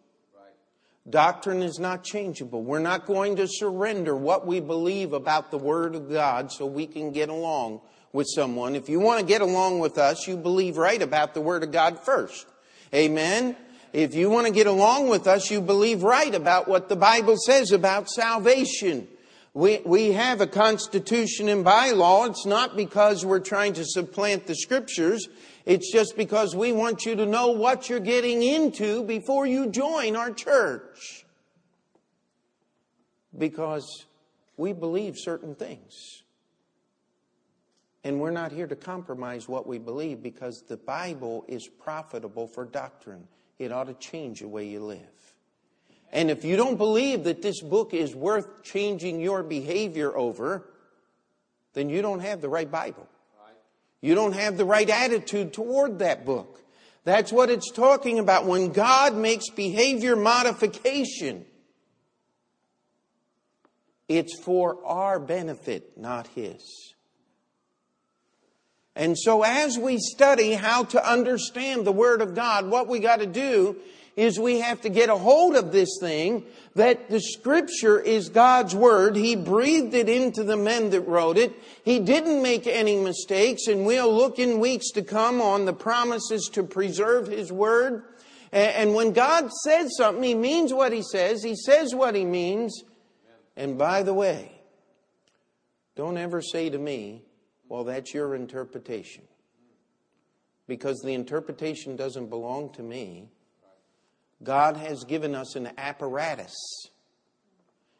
Doctrine 1.09 1.61
is 1.61 1.77
not 1.77 2.05
changeable. 2.05 2.63
We're 2.63 2.79
not 2.79 3.05
going 3.05 3.35
to 3.35 3.49
surrender 3.49 4.15
what 4.15 4.47
we 4.47 4.61
believe 4.61 5.11
about 5.11 5.51
the 5.51 5.57
Word 5.57 5.93
of 5.93 6.09
God 6.09 6.49
so 6.49 6.65
we 6.65 6.87
can 6.87 7.11
get 7.11 7.27
along 7.27 7.81
with 8.13 8.27
someone. 8.33 8.77
If 8.77 8.87
you 8.87 9.01
want 9.01 9.19
to 9.19 9.25
get 9.25 9.41
along 9.41 9.79
with 9.79 9.97
us, 9.97 10.25
you 10.25 10.37
believe 10.37 10.77
right 10.77 11.01
about 11.01 11.33
the 11.33 11.41
Word 11.41 11.63
of 11.63 11.73
God 11.73 11.99
first. 11.99 12.47
Amen? 12.95 13.57
If 13.91 14.15
you 14.15 14.29
want 14.29 14.47
to 14.47 14.53
get 14.53 14.67
along 14.67 15.09
with 15.09 15.27
us, 15.27 15.51
you 15.51 15.59
believe 15.59 16.01
right 16.01 16.33
about 16.33 16.65
what 16.65 16.87
the 16.87 16.95
Bible 16.95 17.35
says 17.35 17.73
about 17.73 18.09
salvation. 18.09 19.09
We, 19.53 19.81
we 19.83 20.13
have 20.13 20.39
a 20.39 20.47
constitution 20.47 21.49
and 21.49 21.65
bylaw. 21.65 22.29
It's 22.29 22.45
not 22.45 22.77
because 22.77 23.25
we're 23.25 23.41
trying 23.41 23.73
to 23.73 23.83
supplant 23.83 24.47
the 24.47 24.55
scriptures. 24.55 25.27
It's 25.65 25.91
just 25.91 26.17
because 26.17 26.55
we 26.55 26.71
want 26.71 27.05
you 27.05 27.15
to 27.15 27.25
know 27.25 27.47
what 27.47 27.89
you're 27.89 27.99
getting 27.99 28.41
into 28.41 29.03
before 29.03 29.45
you 29.45 29.67
join 29.67 30.15
our 30.15 30.31
church. 30.31 31.25
Because 33.37 34.05
we 34.57 34.73
believe 34.73 35.15
certain 35.17 35.55
things. 35.55 36.23
And 38.03 38.19
we're 38.19 38.31
not 38.31 38.51
here 38.51 38.67
to 38.67 38.75
compromise 38.75 39.47
what 39.47 39.67
we 39.67 39.77
believe 39.77 40.23
because 40.23 40.63
the 40.67 40.77
Bible 40.77 41.45
is 41.47 41.67
profitable 41.67 42.47
for 42.47 42.65
doctrine. 42.65 43.27
It 43.59 43.71
ought 43.71 43.85
to 43.85 43.93
change 43.93 44.39
the 44.39 44.47
way 44.47 44.67
you 44.67 44.79
live. 44.83 44.99
And 46.11 46.31
if 46.31 46.43
you 46.43 46.57
don't 46.57 46.77
believe 46.77 47.23
that 47.25 47.41
this 47.41 47.61
book 47.61 47.93
is 47.93 48.15
worth 48.15 48.63
changing 48.63 49.21
your 49.21 49.43
behavior 49.43 50.15
over, 50.17 50.67
then 51.73 51.89
you 51.89 52.01
don't 52.01 52.19
have 52.19 52.41
the 52.41 52.49
right 52.49 52.69
Bible. 52.69 53.07
You 54.01 54.15
don't 54.15 54.33
have 54.33 54.57
the 54.57 54.65
right 54.65 54.89
attitude 54.89 55.53
toward 55.53 55.99
that 55.99 56.25
book. 56.25 56.59
That's 57.03 57.31
what 57.31 57.49
it's 57.49 57.71
talking 57.71 58.19
about 58.19 58.45
when 58.45 58.71
God 58.71 59.15
makes 59.15 59.49
behavior 59.49 60.15
modification. 60.15 61.45
It's 64.07 64.37
for 64.39 64.77
our 64.85 65.19
benefit, 65.19 65.97
not 65.97 66.27
His. 66.27 66.93
And 68.95 69.17
so 69.17 69.43
as 69.43 69.79
we 69.79 69.97
study 69.97 70.53
how 70.53 70.83
to 70.85 71.09
understand 71.09 71.85
the 71.85 71.91
Word 71.91 72.21
of 72.21 72.35
God, 72.35 72.69
what 72.69 72.87
we 72.87 72.99
got 72.99 73.19
to 73.19 73.25
do 73.25 73.77
is 74.15 74.39
we 74.39 74.59
have 74.59 74.81
to 74.81 74.89
get 74.89 75.09
a 75.09 75.15
hold 75.15 75.55
of 75.55 75.71
this 75.71 75.97
thing 75.99 76.43
that 76.75 77.09
the 77.09 77.19
scripture 77.19 77.99
is 77.99 78.29
God's 78.29 78.75
word. 78.75 79.15
He 79.15 79.35
breathed 79.35 79.93
it 79.93 80.09
into 80.09 80.43
the 80.43 80.57
men 80.57 80.89
that 80.91 81.01
wrote 81.01 81.37
it. 81.37 81.53
He 81.83 81.99
didn't 81.99 82.41
make 82.41 82.67
any 82.67 82.97
mistakes 82.97 83.67
and 83.67 83.85
we'll 83.85 84.13
look 84.13 84.39
in 84.39 84.59
weeks 84.59 84.91
to 84.91 85.01
come 85.01 85.41
on 85.41 85.65
the 85.65 85.73
promises 85.73 86.49
to 86.53 86.63
preserve 86.63 87.27
his 87.27 87.51
word. 87.51 88.03
And 88.51 88.93
when 88.93 89.13
God 89.13 89.49
says 89.63 89.95
something, 89.95 90.23
he 90.23 90.35
means 90.35 90.73
what 90.73 90.91
he 90.91 91.03
says. 91.03 91.41
He 91.41 91.55
says 91.55 91.95
what 91.95 92.15
he 92.15 92.25
means. 92.25 92.83
And 93.55 93.77
by 93.77 94.03
the 94.03 94.13
way, 94.13 94.51
don't 95.95 96.17
ever 96.17 96.41
say 96.41 96.69
to 96.69 96.77
me, 96.77 97.23
well, 97.69 97.85
that's 97.85 98.13
your 98.13 98.35
interpretation. 98.35 99.23
Because 100.67 100.99
the 100.99 101.13
interpretation 101.13 101.95
doesn't 101.95 102.29
belong 102.29 102.73
to 102.73 102.83
me. 102.83 103.29
God 104.43 104.77
has 104.77 105.03
given 105.03 105.35
us 105.35 105.55
an 105.55 105.69
apparatus. 105.77 106.55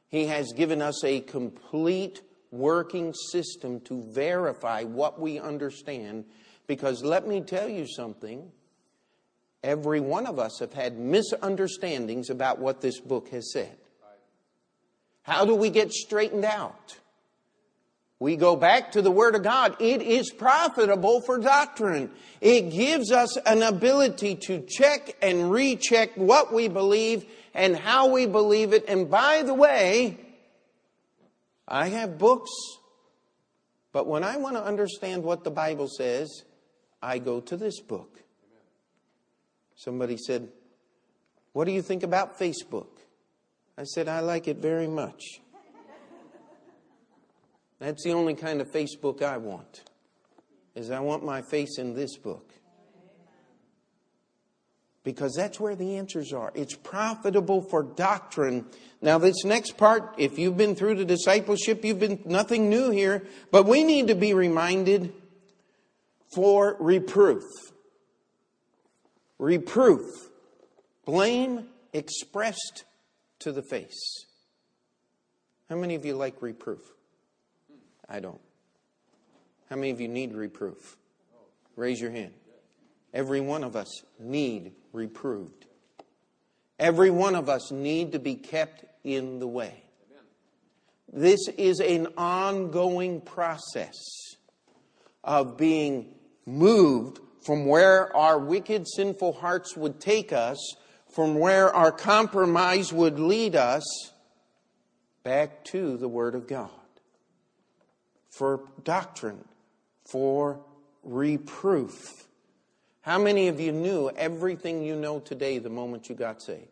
He 0.09 0.27
has 0.27 0.51
given 0.53 0.81
us 0.81 1.03
a 1.03 1.21
complete 1.21 2.21
working 2.51 3.13
system 3.13 3.79
to 3.81 4.03
verify 4.11 4.83
what 4.83 5.19
we 5.19 5.39
understand. 5.39 6.25
Because 6.67 7.03
let 7.03 7.27
me 7.27 7.41
tell 7.41 7.69
you 7.69 7.87
something. 7.87 8.51
Every 9.63 9.99
one 9.99 10.25
of 10.25 10.39
us 10.39 10.59
have 10.59 10.73
had 10.73 10.97
misunderstandings 10.97 12.29
about 12.29 12.59
what 12.59 12.81
this 12.81 12.99
book 12.99 13.29
has 13.29 13.51
said. 13.53 13.77
How 15.23 15.45
do 15.45 15.55
we 15.55 15.69
get 15.69 15.91
straightened 15.91 16.45
out? 16.45 16.97
We 18.21 18.35
go 18.35 18.55
back 18.55 18.91
to 18.91 19.01
the 19.01 19.09
Word 19.09 19.33
of 19.33 19.41
God. 19.41 19.77
It 19.79 20.03
is 20.03 20.29
profitable 20.29 21.21
for 21.21 21.39
doctrine. 21.39 22.11
It 22.39 22.69
gives 22.69 23.11
us 23.11 23.35
an 23.47 23.63
ability 23.63 24.35
to 24.45 24.61
check 24.61 25.17
and 25.23 25.49
recheck 25.49 26.11
what 26.13 26.53
we 26.53 26.67
believe 26.67 27.25
and 27.55 27.75
how 27.75 28.11
we 28.11 28.27
believe 28.27 28.73
it. 28.73 28.85
And 28.87 29.09
by 29.09 29.41
the 29.41 29.55
way, 29.55 30.19
I 31.67 31.87
have 31.87 32.19
books, 32.19 32.51
but 33.91 34.05
when 34.05 34.23
I 34.23 34.37
want 34.37 34.55
to 34.55 34.63
understand 34.63 35.23
what 35.23 35.43
the 35.43 35.49
Bible 35.49 35.87
says, 35.87 36.43
I 37.01 37.17
go 37.17 37.39
to 37.41 37.57
this 37.57 37.79
book. 37.79 38.19
Somebody 39.75 40.17
said, 40.17 40.47
What 41.53 41.65
do 41.65 41.71
you 41.71 41.81
think 41.81 42.03
about 42.03 42.37
Facebook? 42.37 42.99
I 43.79 43.83
said, 43.83 44.07
I 44.07 44.19
like 44.19 44.47
it 44.47 44.57
very 44.57 44.87
much. 44.87 45.41
That's 47.81 48.03
the 48.03 48.13
only 48.13 48.35
kind 48.35 48.61
of 48.61 48.71
Facebook 48.71 49.23
I 49.23 49.37
want. 49.37 49.81
Is 50.75 50.91
I 50.91 50.99
want 50.99 51.25
my 51.25 51.41
face 51.41 51.79
in 51.79 51.95
this 51.95 52.15
book. 52.15 52.53
Because 55.03 55.33
that's 55.33 55.59
where 55.59 55.75
the 55.75 55.97
answers 55.97 56.31
are. 56.31 56.51
It's 56.53 56.75
profitable 56.75 57.63
for 57.71 57.81
doctrine. 57.81 58.67
Now, 59.01 59.17
this 59.17 59.43
next 59.43 59.77
part, 59.77 60.13
if 60.19 60.37
you've 60.37 60.57
been 60.57 60.75
through 60.75 60.93
the 60.95 61.05
discipleship, 61.05 61.83
you've 61.83 61.99
been 61.99 62.21
nothing 62.23 62.69
new 62.69 62.91
here, 62.91 63.23
but 63.49 63.65
we 63.65 63.83
need 63.83 64.09
to 64.09 64.15
be 64.15 64.35
reminded 64.35 65.11
for 66.35 66.77
reproof. 66.79 67.41
Reproof. 69.39 70.05
Blame 71.03 71.65
expressed 71.93 72.85
to 73.39 73.51
the 73.51 73.63
face. 73.63 74.27
How 75.67 75.77
many 75.77 75.95
of 75.95 76.05
you 76.05 76.13
like 76.13 76.43
reproof? 76.43 76.81
I 78.11 78.19
don't. 78.19 78.41
How 79.69 79.77
many 79.77 79.89
of 79.89 80.01
you 80.01 80.09
need 80.09 80.33
reproof? 80.33 80.97
Raise 81.77 82.01
your 82.01 82.11
hand. 82.11 82.33
Every 83.13 83.39
one 83.39 83.63
of 83.63 83.77
us 83.77 84.03
need 84.19 84.73
reproved. 84.91 85.65
Every 86.77 87.09
one 87.09 87.35
of 87.35 87.47
us 87.47 87.71
need 87.71 88.11
to 88.11 88.19
be 88.19 88.35
kept 88.35 88.83
in 89.05 89.39
the 89.39 89.47
way. 89.47 89.83
This 91.13 91.47
is 91.57 91.79
an 91.79 92.07
ongoing 92.17 93.21
process 93.21 93.95
of 95.23 95.55
being 95.55 96.13
moved 96.45 97.19
from 97.45 97.65
where 97.65 98.13
our 98.15 98.37
wicked, 98.37 98.87
sinful 98.89 99.33
hearts 99.33 99.77
would 99.77 100.01
take 100.01 100.33
us, 100.33 100.57
from 101.13 101.39
where 101.39 101.73
our 101.73 101.93
compromise 101.93 102.91
would 102.91 103.19
lead 103.19 103.55
us, 103.55 103.83
back 105.23 105.63
to 105.65 105.95
the 105.95 106.09
Word 106.09 106.35
of 106.35 106.45
God 106.45 106.71
for 108.31 108.61
doctrine, 108.83 109.43
for 110.05 110.59
reproof. 111.03 112.27
How 113.01 113.19
many 113.19 113.47
of 113.47 113.59
you 113.59 113.71
knew 113.71 114.09
everything 114.09 114.83
you 114.83 114.95
know 114.95 115.19
today 115.19 115.59
the 115.59 115.69
moment 115.69 116.09
you 116.09 116.15
got 116.15 116.41
saved? 116.41 116.67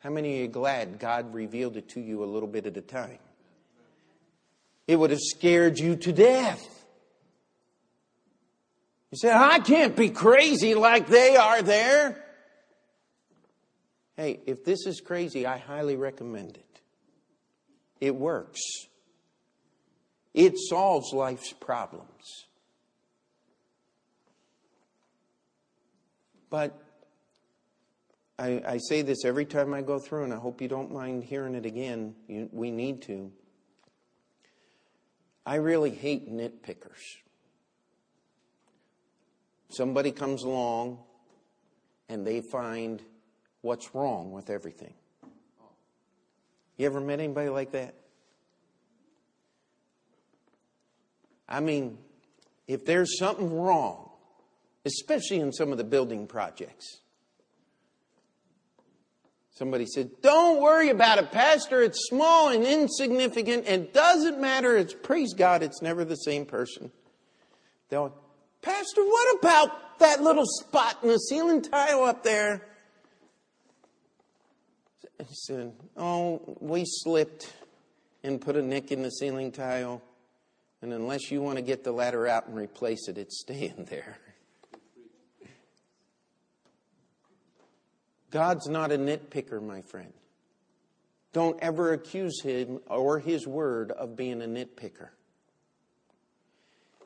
How 0.00 0.10
many 0.10 0.38
are 0.38 0.42
you 0.42 0.48
glad 0.48 0.98
God 0.98 1.32
revealed 1.32 1.76
it 1.76 1.90
to 1.90 2.00
you 2.00 2.24
a 2.24 2.26
little 2.26 2.48
bit 2.48 2.66
at 2.66 2.76
a 2.76 2.80
time? 2.80 3.18
It 4.88 4.96
would 4.96 5.10
have 5.10 5.20
scared 5.20 5.78
you 5.78 5.94
to 5.96 6.12
death. 6.12 6.60
You 9.12 9.18
say, 9.18 9.32
I 9.32 9.60
can't 9.60 9.94
be 9.94 10.08
crazy 10.08 10.74
like 10.74 11.06
they 11.06 11.36
are 11.36 11.62
there. 11.62 12.24
Hey, 14.16 14.40
if 14.46 14.64
this 14.64 14.86
is 14.86 15.00
crazy, 15.00 15.46
I 15.46 15.58
highly 15.58 15.96
recommend 15.96 16.56
it. 16.56 16.80
It 18.00 18.16
works. 18.16 18.60
It 20.34 20.58
solves 20.58 21.12
life's 21.12 21.52
problems. 21.52 22.46
But 26.48 26.78
I, 28.38 28.62
I, 28.66 28.78
say 28.78 29.02
this 29.02 29.24
every 29.24 29.46
time 29.46 29.72
I 29.72 29.82
go 29.82 29.98
through, 29.98 30.24
and 30.24 30.32
I 30.32 30.36
hope 30.36 30.60
you 30.60 30.68
don't 30.68 30.92
mind 30.92 31.24
hearing 31.24 31.54
it 31.54 31.64
again. 31.64 32.14
You, 32.28 32.48
we 32.52 32.70
need 32.70 33.02
to. 33.02 33.32
I 35.44 35.56
really 35.56 35.90
hate 35.90 36.30
nitpickers. 36.30 37.00
Somebody 39.70 40.12
comes 40.12 40.42
along 40.42 40.98
and 42.08 42.26
they 42.26 42.42
find 42.42 43.02
what's 43.62 43.94
wrong 43.94 44.32
with 44.32 44.50
everything. 44.50 44.92
You 46.76 46.86
ever 46.86 47.00
met 47.00 47.20
anybody 47.20 47.48
like 47.48 47.72
that? 47.72 47.94
I 51.52 51.60
mean, 51.60 51.98
if 52.66 52.84
there's 52.84 53.18
something 53.18 53.54
wrong, 53.54 54.08
especially 54.84 55.40
in 55.40 55.52
some 55.52 55.70
of 55.70 55.78
the 55.78 55.84
building 55.84 56.26
projects. 56.26 56.98
Somebody 59.50 59.86
said, 59.86 60.10
Don't 60.22 60.60
worry 60.60 60.88
about 60.88 61.18
it, 61.18 61.30
Pastor. 61.30 61.82
It's 61.82 62.08
small 62.08 62.48
and 62.48 62.64
insignificant 62.64 63.66
and 63.66 63.92
doesn't 63.92 64.40
matter. 64.40 64.76
It's 64.76 64.94
praise 64.94 65.34
God, 65.34 65.62
it's 65.62 65.82
never 65.82 66.04
the 66.04 66.16
same 66.16 66.46
person. 66.46 66.90
They'll, 67.90 68.14
Pastor, 68.62 69.04
what 69.04 69.38
about 69.38 69.98
that 69.98 70.22
little 70.22 70.46
spot 70.46 70.98
in 71.02 71.10
the 71.10 71.18
ceiling 71.18 71.62
tile 71.62 72.02
up 72.04 72.24
there? 72.24 72.66
He 75.18 75.34
said, 75.34 75.74
Oh, 75.96 76.56
we 76.60 76.84
slipped 76.84 77.52
and 78.24 78.40
put 78.40 78.56
a 78.56 78.62
nick 78.62 78.90
in 78.90 79.02
the 79.02 79.10
ceiling 79.10 79.52
tile. 79.52 80.02
And 80.82 80.92
unless 80.92 81.30
you 81.30 81.40
want 81.40 81.56
to 81.56 81.62
get 81.62 81.84
the 81.84 81.92
ladder 81.92 82.26
out 82.26 82.48
and 82.48 82.56
replace 82.56 83.08
it, 83.08 83.16
it's 83.16 83.40
staying 83.40 83.86
there. 83.90 84.18
God's 88.30 88.66
not 88.66 88.90
a 88.90 88.98
nitpicker, 88.98 89.62
my 89.62 89.82
friend. 89.82 90.12
Don't 91.32 91.58
ever 91.62 91.92
accuse 91.92 92.42
him 92.42 92.80
or 92.88 93.18
his 93.18 93.46
word 93.46 93.90
of 93.90 94.16
being 94.16 94.42
a 94.42 94.46
nitpicker. 94.46 95.08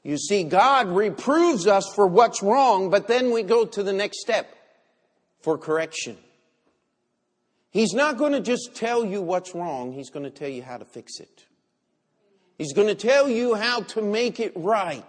You 0.03 0.17
see, 0.19 0.45
God 0.45 0.89
reproves 0.89 1.67
us 1.67 1.93
for 1.95 2.07
what's 2.07 2.43
wrong, 2.43 2.91
but 2.91 3.09
then 3.09 3.33
we 3.33 3.43
go 3.43 3.65
to 3.65 3.83
the 3.83 3.93
next 3.93 4.21
step 4.21 4.49
for 5.43 5.59
correction. 5.59 6.17
He's 7.71 7.93
not 7.93 8.17
going 8.17 8.33
to 8.33 8.41
just 8.41 8.77
tell 8.77 9.05
you 9.05 9.21
what's 9.21 9.55
wrong, 9.55 9.93
He's 9.93 10.11
going 10.11 10.25
to 10.25 10.31
tell 10.31 10.49
you 10.49 10.63
how 10.63 10.77
to 10.77 10.85
fix 10.85 11.19
it. 11.19 11.46
He's 12.59 12.73
going 12.73 12.89
to 12.89 12.95
tell 12.95 13.29
you 13.29 13.55
how 13.55 13.83
to 13.83 14.03
make 14.03 14.41
it 14.41 14.53
right. 14.57 15.05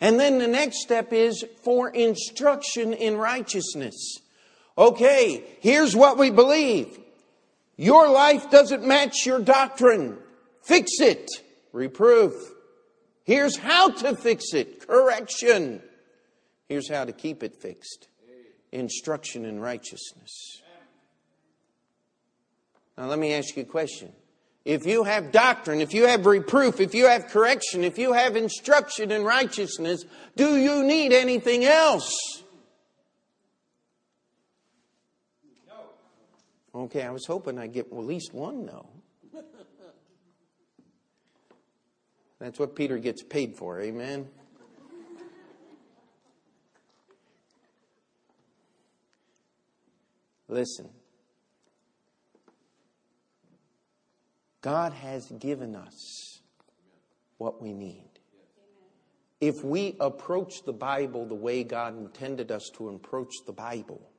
And 0.00 0.20
then 0.20 0.38
the 0.38 0.46
next 0.46 0.82
step 0.82 1.12
is 1.12 1.44
for 1.62 1.88
instruction 1.88 2.92
in 2.92 3.16
righteousness. 3.16 4.18
Okay, 4.76 5.44
here's 5.60 5.96
what 5.96 6.18
we 6.18 6.30
believe. 6.30 6.98
Your 7.76 8.10
life 8.10 8.50
doesn't 8.50 8.86
match 8.86 9.24
your 9.24 9.40
doctrine. 9.40 10.18
Fix 10.62 11.00
it. 11.00 11.30
Reproof. 11.72 12.34
Here's 13.24 13.56
how 13.56 13.90
to 13.90 14.14
fix 14.16 14.54
it. 14.54 14.86
Correction. 14.86 15.82
Here's 16.68 16.90
how 16.90 17.04
to 17.04 17.12
keep 17.12 17.42
it 17.42 17.54
fixed. 17.60 18.08
Instruction 18.72 19.44
in 19.44 19.60
righteousness. 19.60 20.62
Now 22.98 23.06
let 23.06 23.18
me 23.18 23.34
ask 23.34 23.56
you 23.56 23.62
a 23.62 23.66
question 23.66 24.12
if 24.66 24.84
you 24.84 25.04
have 25.04 25.30
doctrine, 25.30 25.80
if 25.80 25.94
you 25.94 26.08
have 26.08 26.26
reproof, 26.26 26.80
if 26.80 26.92
you 26.92 27.06
have 27.06 27.28
correction, 27.28 27.84
if 27.84 27.98
you 27.98 28.12
have 28.12 28.34
instruction 28.34 29.12
in 29.12 29.22
righteousness, 29.22 30.04
do 30.34 30.56
you 30.56 30.82
need 30.82 31.12
anything 31.12 31.64
else? 31.64 32.12
Okay, 36.74 37.02
I 37.02 37.10
was 37.10 37.24
hoping 37.24 37.60
I'd 37.60 37.72
get 37.72 37.86
at 37.86 37.96
least 37.96 38.34
one 38.34 38.66
no. 38.66 38.88
That's 42.40 42.58
what 42.58 42.74
Peter 42.74 42.98
gets 42.98 43.22
paid 43.22 43.56
for, 43.56 43.80
amen? 43.80 44.26
Listen, 50.48 50.90
God 54.66 54.94
has 54.94 55.30
given 55.38 55.76
us 55.76 56.40
what 57.38 57.62
we 57.62 57.72
need. 57.72 58.10
If 59.40 59.62
we 59.62 59.94
approach 60.00 60.64
the 60.64 60.72
Bible 60.72 61.24
the 61.24 61.36
way 61.36 61.62
God 61.62 61.96
intended 61.96 62.50
us 62.50 62.68
to 62.74 62.88
approach 62.88 63.32
the 63.46 63.52
Bible, 63.52 64.10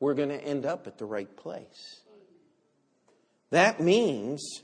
we're 0.00 0.14
going 0.14 0.30
to 0.30 0.42
end 0.42 0.64
up 0.64 0.86
at 0.86 0.96
the 0.96 1.04
right 1.04 1.36
place. 1.36 2.00
That 3.50 3.80
means 3.80 4.62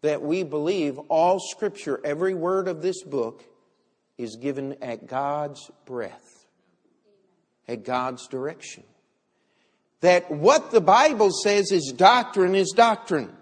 that 0.00 0.22
we 0.22 0.44
believe 0.44 0.98
all 1.10 1.38
Scripture, 1.38 2.00
every 2.06 2.32
word 2.32 2.68
of 2.68 2.80
this 2.80 3.02
book, 3.02 3.44
is 4.16 4.36
given 4.36 4.82
at 4.82 5.06
God's 5.06 5.70
breath, 5.84 6.46
at 7.68 7.84
God's 7.84 8.26
direction. 8.28 8.84
That 10.00 10.30
what 10.30 10.70
the 10.70 10.80
Bible 10.80 11.30
says 11.30 11.70
is 11.70 11.92
doctrine 11.94 12.54
is 12.54 12.72
doctrine. 12.74 13.36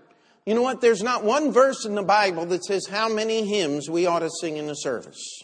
You 0.46 0.54
know 0.54 0.62
what? 0.62 0.80
There's 0.80 1.02
not 1.02 1.24
one 1.24 1.52
verse 1.52 1.84
in 1.84 1.94
the 1.94 2.02
Bible 2.02 2.46
that 2.46 2.64
says 2.64 2.86
how 2.86 3.08
many 3.08 3.46
hymns 3.46 3.90
we 3.90 4.06
ought 4.06 4.20
to 4.20 4.30
sing 4.40 4.56
in 4.56 4.66
the 4.66 4.74
service. 4.74 5.42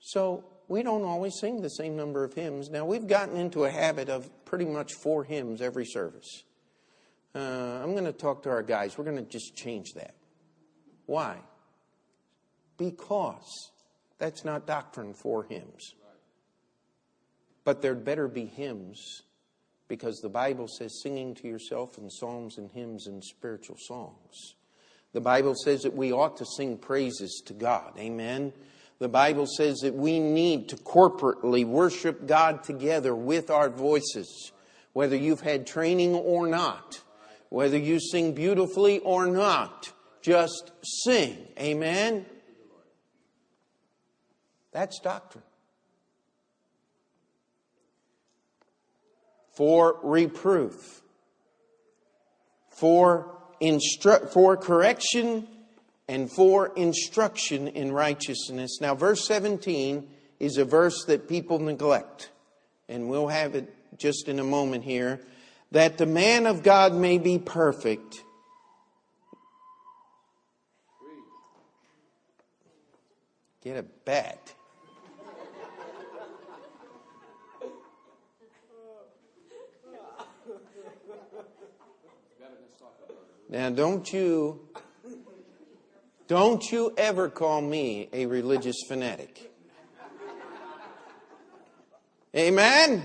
So 0.00 0.44
we 0.68 0.82
don't 0.82 1.04
always 1.04 1.34
sing 1.40 1.62
the 1.62 1.68
same 1.68 1.96
number 1.96 2.24
of 2.24 2.34
hymns. 2.34 2.70
Now, 2.70 2.84
we've 2.84 3.06
gotten 3.06 3.36
into 3.36 3.64
a 3.64 3.70
habit 3.70 4.08
of 4.08 4.28
pretty 4.44 4.64
much 4.64 4.92
four 4.94 5.24
hymns 5.24 5.62
every 5.62 5.86
service. 5.86 6.44
Uh, 7.34 7.38
I'm 7.82 7.92
going 7.92 8.04
to 8.04 8.12
talk 8.12 8.42
to 8.44 8.50
our 8.50 8.62
guys. 8.62 8.96
We're 8.96 9.04
going 9.04 9.16
to 9.16 9.22
just 9.22 9.56
change 9.56 9.92
that. 9.94 10.14
Why? 11.06 11.38
Because 12.78 13.70
that's 14.18 14.44
not 14.44 14.66
doctrine, 14.66 15.14
four 15.14 15.44
hymns. 15.44 15.94
But 17.64 17.82
there'd 17.82 18.04
better 18.04 18.28
be 18.28 18.46
hymns 18.46 19.22
because 19.88 20.18
the 20.20 20.28
Bible 20.28 20.68
says 20.68 21.00
singing 21.02 21.34
to 21.36 21.48
yourself 21.48 21.98
in 21.98 22.10
psalms 22.10 22.58
and 22.58 22.70
hymns 22.70 23.06
and 23.06 23.22
spiritual 23.22 23.76
songs. 23.78 24.54
The 25.12 25.20
Bible 25.20 25.54
says 25.54 25.82
that 25.82 25.94
we 25.94 26.12
ought 26.12 26.36
to 26.38 26.44
sing 26.44 26.76
praises 26.76 27.42
to 27.46 27.54
God. 27.54 27.92
Amen. 27.98 28.52
The 28.98 29.08
Bible 29.08 29.46
says 29.46 29.78
that 29.78 29.94
we 29.94 30.18
need 30.18 30.70
to 30.70 30.76
corporately 30.76 31.64
worship 31.64 32.26
God 32.26 32.64
together 32.64 33.14
with 33.14 33.50
our 33.50 33.68
voices, 33.68 34.52
whether 34.92 35.16
you've 35.16 35.42
had 35.42 35.66
training 35.66 36.14
or 36.14 36.46
not, 36.46 37.00
whether 37.50 37.78
you 37.78 38.00
sing 38.00 38.34
beautifully 38.34 38.98
or 39.00 39.26
not. 39.26 39.92
Just 40.22 40.72
sing. 40.82 41.36
Amen. 41.58 42.26
That's 44.72 44.98
doctrine. 45.00 45.44
For 49.56 49.98
reproof, 50.02 51.00
for, 52.68 53.34
instru- 53.60 54.30
for 54.30 54.56
correction, 54.56 55.48
and 56.08 56.30
for 56.30 56.72
instruction 56.76 57.68
in 57.68 57.90
righteousness. 57.90 58.78
Now, 58.80 58.94
verse 58.94 59.26
17 59.26 60.08
is 60.38 60.58
a 60.58 60.64
verse 60.64 61.04
that 61.06 61.28
people 61.28 61.58
neglect, 61.58 62.30
and 62.88 63.08
we'll 63.08 63.28
have 63.28 63.54
it 63.54 63.72
just 63.98 64.28
in 64.28 64.38
a 64.38 64.44
moment 64.44 64.84
here. 64.84 65.20
That 65.72 65.98
the 65.98 66.06
man 66.06 66.46
of 66.46 66.62
God 66.62 66.94
may 66.94 67.18
be 67.18 67.38
perfect. 67.38 68.22
Get 73.64 73.78
a 73.78 73.82
bat. 73.82 74.52
Now, 83.48 83.70
don't 83.70 84.12
you, 84.12 84.60
don't 86.26 86.62
you 86.72 86.92
ever 86.96 87.28
call 87.28 87.60
me 87.60 88.08
a 88.12 88.26
religious 88.26 88.76
fanatic. 88.88 89.52
Amen? 92.34 93.02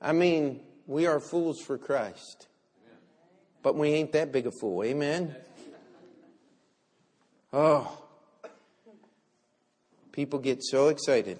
I 0.00 0.12
mean, 0.12 0.60
we 0.86 1.06
are 1.06 1.18
fools 1.18 1.60
for 1.60 1.78
Christ. 1.78 2.46
But 3.62 3.74
we 3.74 3.88
ain't 3.90 4.12
that 4.12 4.30
big 4.30 4.46
a 4.46 4.52
fool. 4.60 4.84
Amen? 4.84 5.34
Oh. 7.52 8.02
People 10.12 10.38
get 10.38 10.62
so 10.62 10.88
excited 10.88 11.38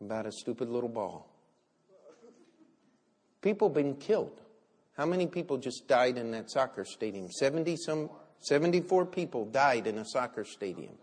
about 0.00 0.26
a 0.26 0.32
stupid 0.32 0.68
little 0.68 0.88
ball. 0.88 1.28
People 3.44 3.68
been 3.68 3.96
killed. 3.96 4.40
How 4.96 5.04
many 5.04 5.26
people 5.26 5.58
just 5.58 5.86
died 5.86 6.16
in 6.16 6.30
that 6.30 6.50
soccer 6.50 6.86
stadium? 6.86 7.30
70 7.30 7.76
some 7.76 8.08
74 8.40 9.04
people 9.04 9.44
died 9.44 9.86
in 9.86 9.98
a 9.98 10.04
soccer 10.06 10.46
stadium. 10.46 10.94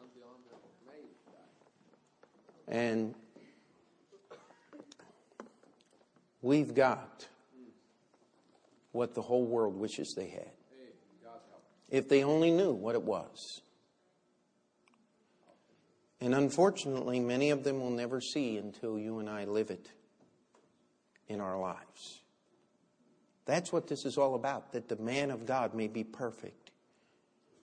And 2.67 3.13
we've 6.41 6.73
got 6.73 7.27
what 8.91 9.13
the 9.13 9.21
whole 9.21 9.45
world 9.45 9.75
wishes 9.77 10.15
they 10.17 10.29
had. 10.29 10.49
If 11.91 12.09
they 12.09 12.23
only 12.23 12.49
knew 12.49 12.71
what 12.73 12.95
it 12.95 13.03
was. 13.03 13.61
And 16.19 16.33
unfortunately, 16.33 17.19
many 17.19 17.51
of 17.51 17.63
them 17.63 17.79
will 17.79 17.91
never 17.91 18.19
see 18.19 18.57
until 18.57 18.97
you 18.97 19.19
and 19.19 19.29
I 19.29 19.45
live 19.45 19.69
it 19.69 19.91
in 21.27 21.39
our 21.39 21.59
lives. 21.59 22.20
That's 23.45 23.71
what 23.71 23.87
this 23.87 24.05
is 24.05 24.17
all 24.17 24.35
about, 24.35 24.71
that 24.73 24.87
the 24.87 24.97
man 24.97 25.31
of 25.31 25.45
God 25.45 25.73
may 25.73 25.87
be 25.87 26.03
perfect, 26.03 26.71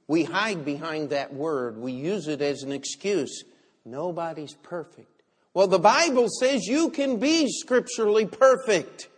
We 0.08 0.24
hide 0.24 0.64
behind 0.64 1.10
that 1.10 1.34
word. 1.34 1.76
We 1.76 1.92
use 1.92 2.28
it 2.28 2.40
as 2.40 2.62
an 2.62 2.72
excuse. 2.72 3.44
Nobody's 3.84 4.54
perfect. 4.54 5.22
Well, 5.52 5.68
the 5.68 5.78
Bible 5.78 6.28
says 6.40 6.66
you 6.66 6.88
can 6.90 7.18
be 7.18 7.48
scripturally 7.50 8.26
perfect. 8.26 9.08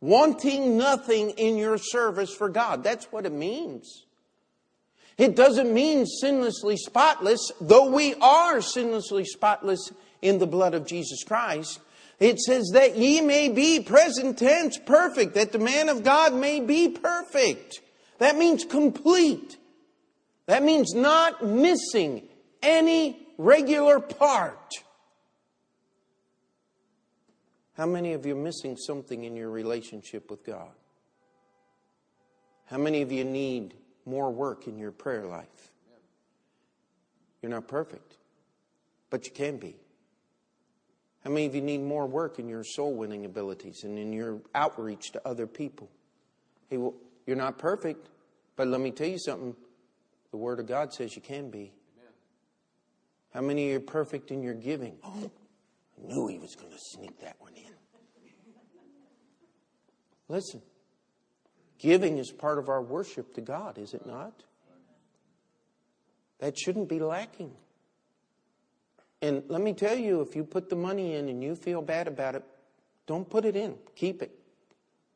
Wanting 0.00 0.76
nothing 0.76 1.30
in 1.30 1.56
your 1.56 1.78
service 1.78 2.32
for 2.32 2.48
God. 2.48 2.84
That's 2.84 3.06
what 3.06 3.26
it 3.26 3.32
means. 3.32 4.04
It 5.16 5.34
doesn't 5.34 5.72
mean 5.72 6.04
sinlessly 6.22 6.76
spotless, 6.76 7.50
though 7.60 7.90
we 7.90 8.14
are 8.14 8.58
sinlessly 8.58 9.24
spotless 9.24 9.92
in 10.22 10.38
the 10.38 10.46
blood 10.46 10.74
of 10.74 10.86
Jesus 10.86 11.24
Christ. 11.24 11.80
It 12.20 12.38
says 12.40 12.70
that 12.74 12.96
ye 12.96 13.20
may 13.20 13.48
be 13.48 13.80
present 13.80 14.38
tense 14.38 14.78
perfect, 14.78 15.34
that 15.34 15.52
the 15.52 15.58
man 15.58 15.88
of 15.88 16.04
God 16.04 16.32
may 16.34 16.60
be 16.60 16.88
perfect. 16.88 17.80
That 18.18 18.36
means 18.36 18.64
complete. 18.64 19.58
That 20.46 20.62
means 20.62 20.94
not 20.94 21.44
missing 21.44 22.22
any 22.62 23.18
regular 23.38 24.00
part. 24.00 24.74
How 27.76 27.86
many 27.86 28.12
of 28.12 28.24
you 28.24 28.36
are 28.36 28.42
missing 28.42 28.76
something 28.76 29.24
in 29.24 29.34
your 29.34 29.50
relationship 29.50 30.30
with 30.30 30.44
God? 30.44 30.70
How 32.66 32.78
many 32.78 33.02
of 33.02 33.10
you 33.10 33.24
need 33.24 33.74
more 34.06 34.30
work 34.30 34.68
in 34.68 34.78
your 34.78 34.92
prayer 34.92 35.26
life? 35.26 35.72
You're 37.42 37.50
not 37.50 37.66
perfect, 37.68 38.16
but 39.10 39.26
you 39.26 39.32
can 39.32 39.56
be. 39.56 39.76
How 41.24 41.30
many 41.30 41.46
of 41.46 41.54
you 41.54 41.62
need 41.62 41.82
more 41.82 42.06
work 42.06 42.38
in 42.38 42.48
your 42.48 42.64
soul 42.64 42.94
winning 42.94 43.24
abilities 43.24 43.82
and 43.84 43.98
in 43.98 44.12
your 44.12 44.40
outreach 44.54 45.12
to 45.12 45.26
other 45.26 45.46
people? 45.46 45.88
Hey, 46.68 46.76
well, 46.76 46.94
you're 47.26 47.36
not 47.36 47.58
perfect, 47.58 48.08
but 48.56 48.68
let 48.68 48.80
me 48.80 48.90
tell 48.90 49.08
you 49.08 49.18
something. 49.18 49.56
The 50.30 50.36
Word 50.36 50.60
of 50.60 50.66
God 50.66 50.92
says 50.92 51.16
you 51.16 51.22
can 51.22 51.48
be. 51.48 51.72
Amen. 51.96 52.12
How 53.32 53.40
many 53.40 53.66
of 53.66 53.70
you 53.70 53.76
are 53.78 53.80
perfect 53.80 54.30
in 54.30 54.42
your 54.42 54.54
giving? 54.54 54.96
Oh, 55.02 55.30
I 55.96 56.06
knew 56.06 56.26
he 56.26 56.38
was 56.38 56.54
going 56.56 56.72
to 56.72 56.78
sneak 56.78 57.18
that 57.20 57.36
one 57.38 57.54
in. 57.54 57.72
Listen, 60.28 60.60
giving 61.78 62.18
is 62.18 62.30
part 62.32 62.58
of 62.58 62.68
our 62.68 62.82
worship 62.82 63.34
to 63.34 63.40
God, 63.40 63.78
is 63.78 63.94
it 63.94 64.06
not? 64.06 64.42
That 66.40 66.58
shouldn't 66.58 66.88
be 66.88 66.98
lacking. 66.98 67.52
And 69.24 69.42
let 69.48 69.62
me 69.62 69.72
tell 69.72 69.96
you, 69.96 70.20
if 70.20 70.36
you 70.36 70.44
put 70.44 70.68
the 70.68 70.76
money 70.76 71.14
in 71.14 71.30
and 71.30 71.42
you 71.42 71.56
feel 71.56 71.80
bad 71.80 72.08
about 72.08 72.34
it, 72.34 72.44
don't 73.06 73.26
put 73.26 73.46
it 73.46 73.56
in. 73.56 73.76
Keep 73.96 74.20
it. 74.20 74.38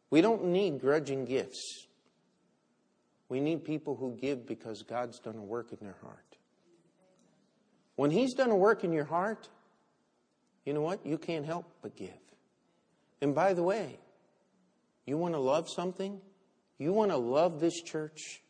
We 0.09 0.23
don't 0.23 0.47
need 0.47 0.81
grudging 0.81 1.27
gifts. 1.27 1.87
We 3.29 3.39
need 3.39 3.67
people 3.67 3.97
who 3.97 4.17
give 4.19 4.47
because 4.47 4.83
God's 4.83 5.19
done 5.19 5.37
a 5.37 5.43
work 5.43 5.73
in 5.73 5.79
their 5.83 5.97
heart. 6.01 6.39
When 7.97 8.11
He's 8.11 8.33
done 8.33 8.49
a 8.51 8.57
work 8.57 8.83
in 8.83 8.93
your 8.93 9.05
heart, 9.05 9.47
you 10.65 10.73
know 10.73 10.81
what? 10.81 11.05
You 11.05 11.19
can't 11.19 11.45
help 11.45 11.71
but 11.83 11.95
give. 11.95 12.09
And 13.21 13.35
by 13.35 13.53
the 13.53 13.63
way, 13.63 13.99
you 15.05 15.19
want 15.19 15.35
to 15.35 15.41
love 15.41 15.69
something? 15.69 16.19
You 16.79 16.95
want 16.95 17.11
to 17.11 17.19
love 17.19 17.61
this 17.61 17.83
church? 17.83 18.41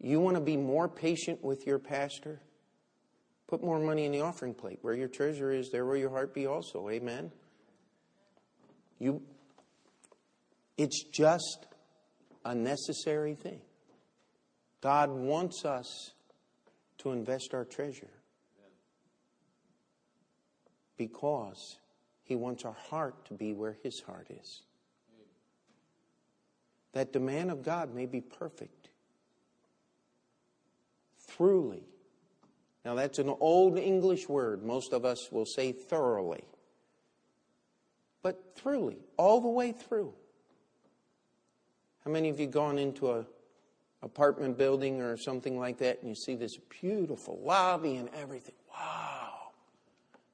You 0.00 0.18
want 0.18 0.38
to 0.38 0.42
be 0.42 0.56
more 0.56 0.88
patient 0.88 1.44
with 1.44 1.66
your 1.66 1.78
pastor? 1.78 2.40
Put 3.46 3.62
more 3.62 3.78
money 3.78 4.04
in 4.06 4.12
the 4.12 4.22
offering 4.22 4.54
plate. 4.54 4.78
Where 4.82 4.94
your 4.94 5.08
treasure 5.08 5.52
is, 5.52 5.70
there 5.70 5.84
will 5.84 5.96
your 5.96 6.10
heart 6.10 6.32
be 6.34 6.46
also. 6.46 6.88
Amen. 6.88 7.30
You 8.98 9.22
it's 10.76 11.04
just 11.04 11.66
a 12.44 12.54
necessary 12.54 13.34
thing. 13.34 13.60
God 14.80 15.10
wants 15.10 15.64
us 15.64 16.12
to 16.98 17.12
invest 17.12 17.54
our 17.54 17.64
treasure 17.64 18.10
because 20.96 21.78
He 22.24 22.34
wants 22.34 22.64
our 22.64 22.76
heart 22.90 23.26
to 23.26 23.34
be 23.34 23.52
where 23.52 23.76
His 23.82 24.02
heart 24.06 24.28
is. 24.30 24.62
That 26.92 27.12
the 27.12 27.20
man 27.20 27.50
of 27.50 27.62
God 27.62 27.94
may 27.94 28.06
be 28.06 28.20
perfect, 28.20 28.88
throughly 31.28 31.84
now, 32.84 32.94
that's 32.94 33.18
an 33.18 33.34
old 33.40 33.78
English 33.78 34.28
word. 34.28 34.62
Most 34.62 34.92
of 34.92 35.04
us 35.04 35.32
will 35.32 35.46
say 35.46 35.72
thoroughly. 35.72 36.44
But 38.22 38.56
throughly, 38.56 38.98
all 39.16 39.40
the 39.40 39.48
way 39.48 39.72
through. 39.72 40.12
How 42.04 42.10
many 42.10 42.28
of 42.28 42.38
you 42.38 42.46
gone 42.46 42.78
into 42.78 43.10
a 43.10 43.24
apartment 44.02 44.58
building 44.58 45.00
or 45.00 45.16
something 45.16 45.58
like 45.58 45.78
that 45.78 46.00
and 46.00 46.10
you 46.10 46.14
see 46.14 46.34
this 46.34 46.58
beautiful 46.80 47.40
lobby 47.42 47.96
and 47.96 48.10
everything? 48.14 48.54
Wow. 48.70 49.52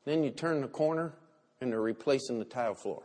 Then 0.05 0.25
you 0.25 0.31
turn 0.31 0.61
the 0.61 0.69
corner 0.69 1.13
and 1.61 1.71
they're 1.71 1.81
replacing 1.81 2.41
the 2.41 2.45
tile 2.45 2.75
floor. 2.75 3.03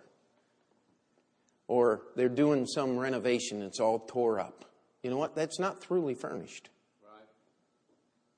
Or 1.67 2.01
they're 2.15 2.29
doing 2.29 2.65
some 2.65 2.97
renovation, 2.97 3.61
it's 3.61 3.79
all 3.79 3.99
tore 3.99 4.39
up. 4.39 4.65
You 5.03 5.11
know 5.11 5.17
what? 5.17 5.35
That's 5.35 5.59
not 5.59 5.81
throughly 5.81 6.15
furnished. 6.15 6.69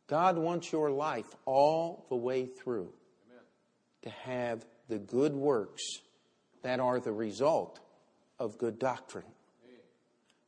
God 0.07 0.37
wants 0.37 0.71
your 0.71 0.89
life 0.89 1.35
all 1.45 2.05
the 2.09 2.15
way 2.15 2.45
through 2.45 2.89
Amen. 3.29 3.43
to 4.03 4.09
have 4.09 4.65
the 4.87 4.97
good 4.97 5.33
works 5.33 5.83
that 6.63 6.79
are 6.79 6.99
the 6.99 7.11
result 7.11 7.79
of 8.39 8.57
good 8.57 8.79
doctrine. 8.79 9.25
Amen. 9.65 9.79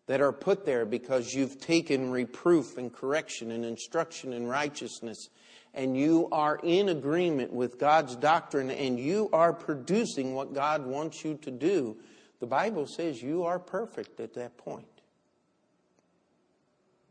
That 0.08 0.22
are 0.22 0.32
put 0.32 0.65
there 0.65 0.86
because 0.86 1.34
you've 1.34 1.60
taken 1.60 2.10
reproof 2.10 2.78
and 2.78 2.91
correction 2.91 3.52
and 3.52 3.65
instruction 3.65 4.32
in 4.32 4.48
righteousness, 4.48 5.28
and 5.74 5.98
you 5.98 6.30
are 6.32 6.58
in 6.63 6.89
agreement 6.89 7.52
with 7.52 7.78
God's 7.78 8.15
doctrine, 8.15 8.72
and 8.72 8.98
you 8.98 9.30
are 9.34 9.52
producing 9.52 10.36
what 10.36 10.54
God 10.54 10.86
wants 10.86 11.26
you 11.26 11.38
to 11.41 11.52
do. 11.52 11.98
The 12.39 12.48
Bible 12.48 12.88
says 12.88 13.22
you 13.22 13.43
are 13.43 13.60
perfect 13.60 14.22
at 14.22 14.34
that 14.36 14.58
point. 14.58 14.88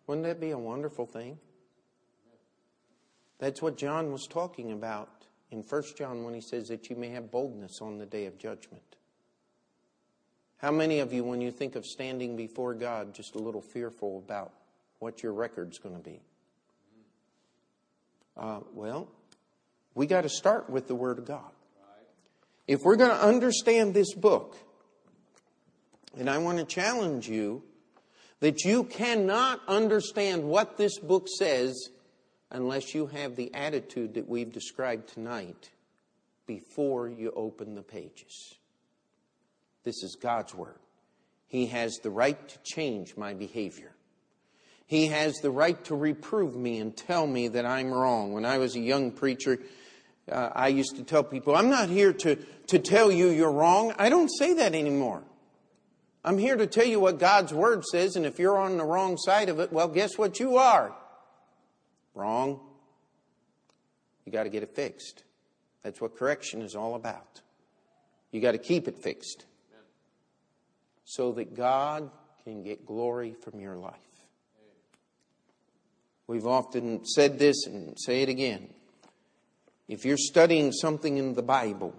Wouldn't 0.06 0.26
that 0.26 0.40
be 0.40 0.52
a 0.52 0.58
wonderful 0.58 1.04
thing? 1.04 1.38
That's 3.38 3.62
what 3.62 3.76
John 3.76 4.12
was 4.12 4.26
talking 4.26 4.72
about 4.72 5.08
in 5.50 5.62
1 5.62 5.82
John 5.96 6.24
when 6.24 6.34
he 6.34 6.40
says 6.40 6.68
that 6.68 6.90
you 6.90 6.96
may 6.96 7.10
have 7.10 7.30
boldness 7.30 7.80
on 7.80 7.98
the 7.98 8.06
day 8.06 8.26
of 8.26 8.38
judgment. 8.38 8.82
How 10.58 10.72
many 10.72 10.98
of 10.98 11.12
you, 11.12 11.22
when 11.22 11.40
you 11.40 11.52
think 11.52 11.76
of 11.76 11.86
standing 11.86 12.36
before 12.36 12.74
God, 12.74 13.14
just 13.14 13.36
a 13.36 13.38
little 13.38 13.62
fearful 13.62 14.18
about 14.18 14.52
what 14.98 15.22
your 15.22 15.32
record's 15.32 15.78
going 15.78 15.94
to 15.94 16.02
be? 16.02 16.20
Uh, 18.36 18.60
well, 18.74 19.08
we 19.94 20.06
got 20.06 20.22
to 20.22 20.28
start 20.28 20.68
with 20.68 20.88
the 20.88 20.94
Word 20.94 21.18
of 21.18 21.26
God. 21.26 21.50
If 22.66 22.82
we're 22.82 22.96
going 22.96 23.10
to 23.10 23.22
understand 23.22 23.94
this 23.94 24.14
book, 24.14 24.56
and 26.16 26.28
I 26.28 26.38
want 26.38 26.58
to 26.58 26.64
challenge 26.64 27.28
you 27.28 27.62
that 28.40 28.64
you 28.64 28.84
cannot 28.84 29.60
understand 29.68 30.44
what 30.44 30.76
this 30.76 30.98
book 30.98 31.28
says 31.38 31.90
unless 32.50 32.94
you 32.94 33.06
have 33.06 33.36
the 33.36 33.52
attitude 33.54 34.14
that 34.14 34.28
we've 34.28 34.52
described 34.52 35.08
tonight 35.08 35.70
before 36.46 37.08
you 37.08 37.32
open 37.36 37.74
the 37.74 37.82
pages. 37.82 38.54
This 39.84 40.02
is 40.02 40.16
God's 40.20 40.54
Word. 40.54 40.78
He 41.46 41.66
has 41.66 41.96
the 42.02 42.10
right 42.10 42.48
to 42.48 42.58
change 42.64 43.16
my 43.16 43.34
behavior. 43.34 43.92
He 44.86 45.08
has 45.08 45.34
the 45.36 45.50
right 45.50 45.82
to 45.84 45.94
reprove 45.94 46.56
me 46.56 46.78
and 46.78 46.96
tell 46.96 47.26
me 47.26 47.48
that 47.48 47.66
I'm 47.66 47.92
wrong. 47.92 48.32
When 48.32 48.46
I 48.46 48.58
was 48.58 48.74
a 48.74 48.80
young 48.80 49.12
preacher, 49.12 49.58
uh, 50.30 50.50
I 50.54 50.68
used 50.68 50.96
to 50.96 51.04
tell 51.04 51.22
people, 51.22 51.54
I'm 51.54 51.68
not 51.68 51.90
here 51.90 52.12
to, 52.12 52.36
to 52.68 52.78
tell 52.78 53.12
you 53.12 53.28
you're 53.28 53.52
wrong. 53.52 53.94
I 53.98 54.08
don't 54.08 54.28
say 54.28 54.54
that 54.54 54.74
anymore. 54.74 55.22
I'm 56.24 56.38
here 56.38 56.56
to 56.56 56.66
tell 56.66 56.86
you 56.86 57.00
what 57.00 57.18
God's 57.18 57.52
Word 57.52 57.84
says, 57.84 58.16
and 58.16 58.26
if 58.26 58.38
you're 58.38 58.58
on 58.58 58.76
the 58.76 58.84
wrong 58.84 59.16
side 59.18 59.48
of 59.48 59.60
it, 59.60 59.72
well, 59.72 59.88
guess 59.88 60.16
what 60.16 60.40
you 60.40 60.56
are? 60.56 60.94
Wrong. 62.18 62.58
You 64.26 64.32
got 64.32 64.42
to 64.42 64.50
get 64.50 64.64
it 64.64 64.74
fixed. 64.74 65.22
That's 65.84 66.00
what 66.00 66.16
correction 66.16 66.62
is 66.62 66.74
all 66.74 66.96
about. 66.96 67.40
You 68.32 68.40
got 68.40 68.52
to 68.52 68.58
keep 68.58 68.88
it 68.88 68.98
fixed 68.98 69.46
so 71.04 71.32
that 71.32 71.54
God 71.54 72.10
can 72.44 72.64
get 72.64 72.84
glory 72.84 73.34
from 73.40 73.60
your 73.60 73.76
life. 73.76 73.94
We've 76.26 76.46
often 76.46 77.06
said 77.06 77.38
this 77.38 77.66
and 77.66 77.96
say 77.98 78.22
it 78.22 78.28
again. 78.28 78.68
If 79.86 80.04
you're 80.04 80.18
studying 80.18 80.72
something 80.72 81.16
in 81.16 81.34
the 81.34 81.42
Bible, 81.42 81.94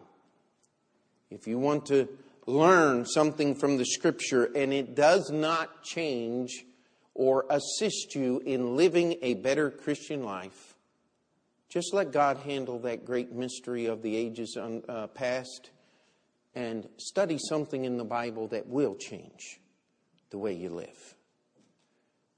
if 1.32 1.48
you 1.48 1.58
want 1.58 1.86
to 1.88 2.10
learn 2.46 3.06
something 3.06 3.56
from 3.56 3.78
the 3.78 3.86
Scripture 3.86 4.52
and 4.56 4.74
it 4.74 4.96
does 4.96 5.32
not 5.32 5.82
change 5.82 6.66
or 7.20 7.46
assist 7.50 8.16
you 8.16 8.42
in 8.46 8.78
living 8.78 9.18
a 9.22 9.34
better 9.34 9.70
Christian 9.70 10.24
life, 10.24 10.78
just 11.68 11.94
let 11.94 12.14
God 12.14 12.38
handle 12.38 12.80
that 12.80 13.04
great 13.04 13.34
mystery 13.34 13.88
of 13.88 14.02
the 14.02 14.16
ages 14.16 14.58
uh, 14.58 15.08
past 15.08 15.72
and 16.56 16.88
study 16.96 17.38
something 17.38 17.84
in 17.84 17.98
the 17.98 18.06
Bible 18.06 18.48
that 18.48 18.68
will 18.68 18.96
change 18.96 19.60
the 20.30 20.38
way 20.38 20.54
you 20.54 20.70
live. 20.70 21.16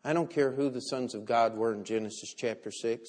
I 0.03 0.13
don't 0.13 0.31
care 0.31 0.51
who 0.51 0.71
the 0.71 0.81
sons 0.81 1.13
of 1.13 1.25
God 1.25 1.55
were 1.55 1.73
in 1.73 1.83
Genesis 1.83 2.33
chapter 2.35 2.71
6. 2.71 3.07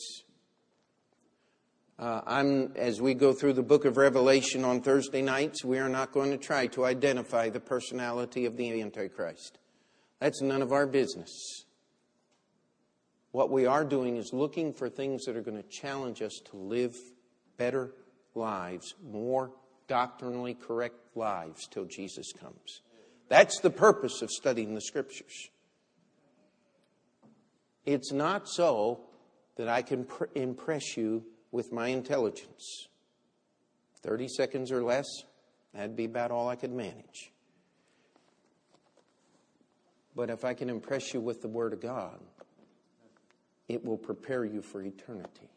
Uh, 1.98 2.20
I'm, 2.26 2.72
as 2.76 3.00
we 3.00 3.14
go 3.14 3.32
through 3.32 3.54
the 3.54 3.62
book 3.62 3.86
of 3.86 3.96
Revelation 3.96 4.62
on 4.62 4.82
Thursday 4.82 5.22
nights, 5.22 5.64
we 5.64 5.78
are 5.78 5.88
not 5.88 6.12
going 6.12 6.32
to 6.32 6.36
try 6.36 6.66
to 6.66 6.84
identify 6.84 7.48
the 7.48 7.60
personality 7.60 8.44
of 8.44 8.58
the 8.58 8.82
Antichrist. 8.82 9.58
That's 10.22 10.40
none 10.40 10.62
of 10.62 10.70
our 10.70 10.86
business. 10.86 11.64
What 13.32 13.50
we 13.50 13.66
are 13.66 13.84
doing 13.84 14.16
is 14.16 14.32
looking 14.32 14.72
for 14.72 14.88
things 14.88 15.24
that 15.24 15.36
are 15.36 15.42
going 15.42 15.60
to 15.60 15.68
challenge 15.68 16.22
us 16.22 16.40
to 16.52 16.56
live 16.56 16.94
better 17.56 17.92
lives, 18.36 18.94
more 19.02 19.50
doctrinally 19.88 20.54
correct 20.54 20.94
lives 21.16 21.66
till 21.66 21.86
Jesus 21.86 22.32
comes. 22.40 22.82
That's 23.28 23.58
the 23.58 23.70
purpose 23.70 24.22
of 24.22 24.30
studying 24.30 24.76
the 24.76 24.80
scriptures. 24.80 25.48
It's 27.84 28.12
not 28.12 28.48
so 28.48 29.00
that 29.56 29.68
I 29.68 29.82
can 29.82 30.04
pr- 30.04 30.26
impress 30.36 30.96
you 30.96 31.24
with 31.50 31.72
my 31.72 31.88
intelligence. 31.88 32.86
30 34.04 34.28
seconds 34.28 34.70
or 34.70 34.84
less, 34.84 35.24
that'd 35.74 35.96
be 35.96 36.04
about 36.04 36.30
all 36.30 36.48
I 36.48 36.54
could 36.54 36.72
manage. 36.72 37.32
But 40.14 40.30
if 40.30 40.44
I 40.44 40.54
can 40.54 40.68
impress 40.68 41.14
you 41.14 41.20
with 41.20 41.40
the 41.40 41.48
Word 41.48 41.72
of 41.72 41.80
God, 41.80 42.20
it 43.68 43.84
will 43.84 43.96
prepare 43.96 44.44
you 44.44 44.60
for 44.62 44.82
eternity. 44.82 45.48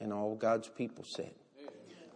And 0.00 0.12
all 0.12 0.34
God's 0.34 0.68
people 0.68 1.04
said. 1.16 1.32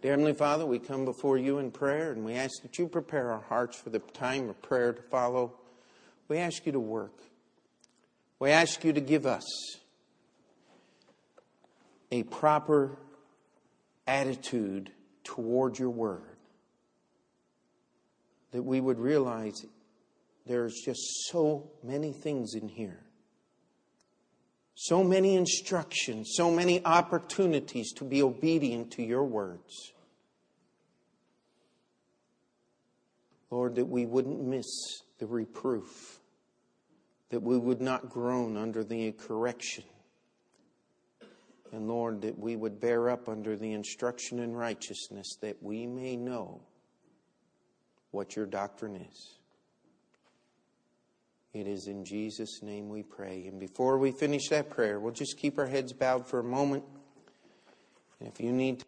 Dear 0.01 0.11
Heavenly 0.11 0.33
Father, 0.33 0.65
we 0.65 0.79
come 0.79 1.05
before 1.05 1.37
you 1.37 1.57
in 1.57 1.71
prayer 1.71 2.11
and 2.11 2.23
we 2.23 2.33
ask 2.33 2.61
that 2.61 2.77
you 2.77 2.87
prepare 2.87 3.31
our 3.31 3.41
hearts 3.41 3.77
for 3.77 3.89
the 3.89 3.99
time 3.99 4.49
of 4.49 4.61
prayer 4.61 4.93
to 4.93 5.01
follow. 5.01 5.53
We 6.27 6.37
ask 6.37 6.65
you 6.65 6.71
to 6.73 6.79
work. 6.79 7.19
We 8.39 8.51
ask 8.51 8.83
you 8.83 8.93
to 8.93 9.01
give 9.01 9.25
us 9.25 9.45
a 12.11 12.23
proper 12.23 12.97
attitude 14.05 14.91
toward 15.23 15.79
your 15.79 15.89
word. 15.89 16.21
That 18.51 18.63
we 18.63 18.79
would 18.79 18.99
realize 18.99 19.65
there's 20.47 20.81
just 20.83 21.27
so 21.29 21.71
many 21.83 22.11
things 22.11 22.53
in 22.53 22.67
here. 22.67 22.99
So 24.75 25.03
many 25.03 25.35
instructions, 25.35 26.33
so 26.35 26.51
many 26.51 26.83
opportunities 26.85 27.91
to 27.93 28.03
be 28.03 28.21
obedient 28.21 28.91
to 28.91 29.03
your 29.03 29.23
words. 29.23 29.93
Lord, 33.49 33.75
that 33.75 33.85
we 33.85 34.05
wouldn't 34.05 34.43
miss 34.43 35.01
the 35.19 35.25
reproof 35.25 36.19
that 37.29 37.41
we 37.41 37.57
would 37.57 37.81
not 37.81 38.09
groan 38.09 38.55
under 38.55 38.83
the 38.83 39.11
correction. 39.13 39.83
And 41.73 41.87
Lord, 41.87 42.21
that 42.21 42.39
we 42.39 42.55
would 42.55 42.79
bear 42.79 43.09
up 43.09 43.27
under 43.27 43.57
the 43.57 43.73
instruction 43.73 44.39
in 44.39 44.55
righteousness 44.55 45.37
that 45.41 45.61
we 45.61 45.85
may 45.85 46.15
know 46.15 46.61
what 48.11 48.35
your 48.37 48.45
doctrine 48.45 48.95
is. 48.95 49.36
It 51.53 51.67
is 51.67 51.87
in 51.87 52.05
Jesus' 52.05 52.61
name 52.61 52.89
we 52.89 53.03
pray. 53.03 53.47
And 53.47 53.59
before 53.59 53.97
we 53.97 54.11
finish 54.11 54.49
that 54.49 54.69
prayer, 54.69 54.99
we'll 54.99 55.13
just 55.13 55.37
keep 55.37 55.57
our 55.57 55.65
heads 55.65 55.93
bowed 55.93 56.27
for 56.27 56.39
a 56.39 56.43
moment. 56.43 56.83
And 58.19 58.27
if 58.27 58.39
you 58.39 58.51
need 58.51 58.79
to 58.79 58.85